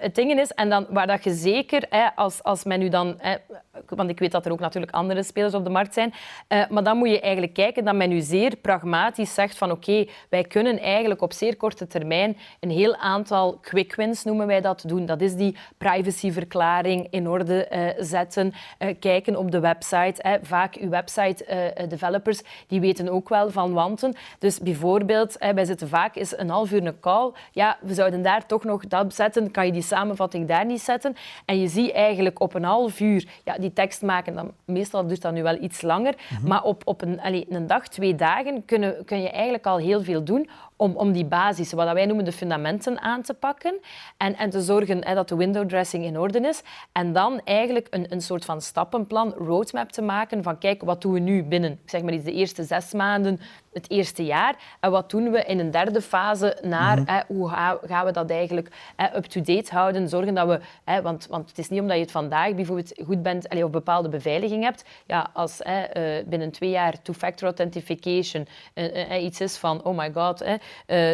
[0.00, 3.20] het ding is, en dan, waar dat je zeker, als, als men nu dan
[3.56, 6.14] look, want ik weet dat er ook natuurlijk andere spelers op de markt zijn.
[6.48, 10.06] Uh, maar dan moet je eigenlijk kijken dat men nu zeer pragmatisch zegt van oké,
[10.28, 14.84] wij kunnen eigenlijk op zeer korte termijn een heel aantal quick wins, noemen wij dat,
[14.86, 15.06] doen.
[15.06, 20.40] Dat is die privacyverklaring in orde uh, zetten, uh, kijken op de website.
[20.42, 24.14] Vaak uw website developers, die weten ook wel van wanten.
[24.38, 27.32] Dus bijvoorbeeld, wij zitten vaak is een half uur een call.
[27.52, 29.50] Ja, we zouden daar toch nog dat zetten.
[29.50, 31.16] Kan je die samenvatting daar niet zetten?
[31.44, 35.22] En je ziet eigenlijk op een half uur ja, die tekst maken, dan, meestal duurt
[35.22, 36.14] dat nu wel iets langer.
[36.30, 36.48] Mhm.
[36.48, 40.02] Maar op, op een, allez, een dag, twee dagen kunnen, kun je eigenlijk al heel
[40.02, 43.74] veel doen om, om die basis, wat wij noemen de fundamenten, aan te pakken
[44.16, 46.62] en, en te zorgen hè, dat de window dressing in orde is.
[46.92, 51.12] En dan eigenlijk een, een soort van stappenplan, roadmap te maken van kijk, wat doen
[51.12, 53.40] we nu binnen, zeg maar iets, de eerste zes maanden,
[53.76, 54.54] het eerste jaar.
[54.80, 57.10] En wat doen we in een derde fase naar mhm.
[57.10, 57.48] hè, hoe
[57.86, 58.70] gaan we dat eigenlijk
[59.14, 62.54] up-to-date houden, zorgen dat we, hè, want, want het is niet omdat je het vandaag
[62.54, 67.02] bijvoorbeeld goed bent allez, of bepaalde beveiliging hebt, ja, als hè, uh, binnen twee jaar
[67.02, 70.44] two-factor authentication uh, uh, iets is van oh my god,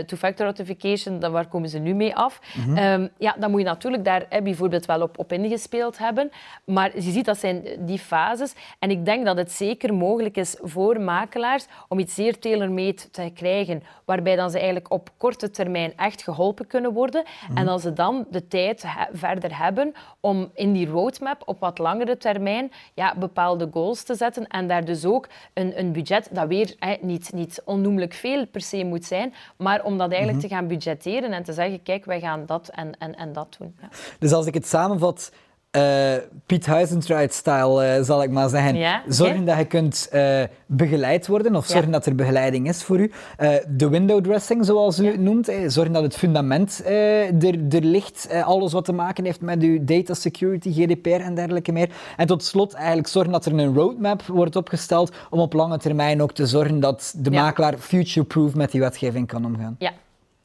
[0.06, 2.40] two-factor authentication, dan waar komen ze nu mee af?
[2.54, 3.08] Mm -hmm.
[3.18, 6.30] ja, dan moet je natuurlijk daar bijvoorbeeld wel op, op ingespeeld hebben.
[6.64, 8.54] Maar je ziet, dat zijn die fases.
[8.78, 13.30] En ik denk dat het zeker mogelijk is voor makelaars om iets zeer tailor-made te
[13.34, 17.24] krijgen, waarbij dan ze eigenlijk op korte termijn echt geholpen kunnen worden.
[17.48, 17.56] Mhm.
[17.56, 22.16] En als ze dan de tijd verder hebben om in die roadmap op wat langere
[22.16, 26.74] termijn ja, bepaalde goals te zetten en daar dus ook een, een budget dat weer
[27.00, 30.48] niet, niet onnoemelijk veel per se moet zijn, maar om dat eigenlijk mhm.
[30.48, 33.76] te gaan budgetteren en te zeggen, kijk, wij gaan dat en, en, en dat doen.
[33.80, 33.88] Ja.
[34.18, 35.32] Dus als ik het samenvat,
[35.76, 36.14] uh,
[36.46, 38.76] Piet Huizentrijd-style, uh, zal ik maar zeggen.
[38.76, 42.98] Ja, zorgen dat je kunt uh, begeleid worden, of zorgen dat er begeleiding is voor
[42.98, 43.12] u.
[43.68, 45.52] de window dressing, zoals u het noemt.
[45.66, 48.28] zorgen dat het fundament er, er ligt.
[48.44, 51.88] alles wat te maken heeft met uw data security, GDPR en dergelijke meer.
[52.16, 56.22] En tot slot eigenlijk zorgen dat er een roadmap wordt opgesteld om op lange termijn
[56.22, 59.76] ook te zorgen dat de makelaar future-proof met die wetgeving kan omgaan.
[59.78, 59.92] Ja.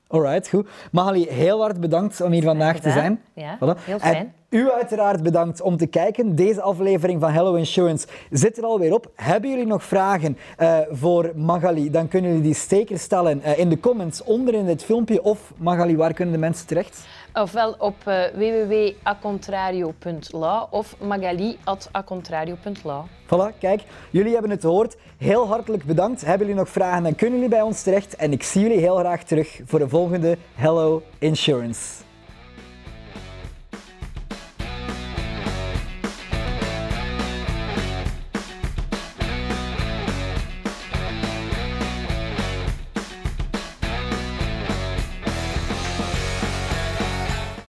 [0.08, 0.68] Alright, goed.
[0.92, 3.22] Magali, heel hard bedankt om hier vandaag te zijn.
[3.34, 3.84] Ja, voilà.
[3.86, 4.34] heel fijn.
[4.50, 6.36] U uiteraard bedankt om te kijken.
[6.36, 9.12] Deze aflevering van Hello Insurance zit er alweer op.
[9.16, 11.92] Hebben jullie nog vragen uh, voor Magali?
[11.92, 15.24] Dan kunnen jullie die zeker stellen uh, in de comments onder in dit filmpje.
[15.24, 17.06] Of Magali, waar kunnen de mensen terecht?
[17.42, 23.06] Ofwel op uh, www.acontrario.law of magali.acontrario.law.
[23.26, 24.98] Voilà, kijk, jullie hebben het gehoord.
[25.18, 26.22] Heel hartelijk bedankt.
[26.22, 28.16] Hebben jullie nog vragen, dan kunnen jullie bij ons terecht.
[28.16, 32.07] En ik zie jullie heel graag terug voor de volgende Hello Insurance.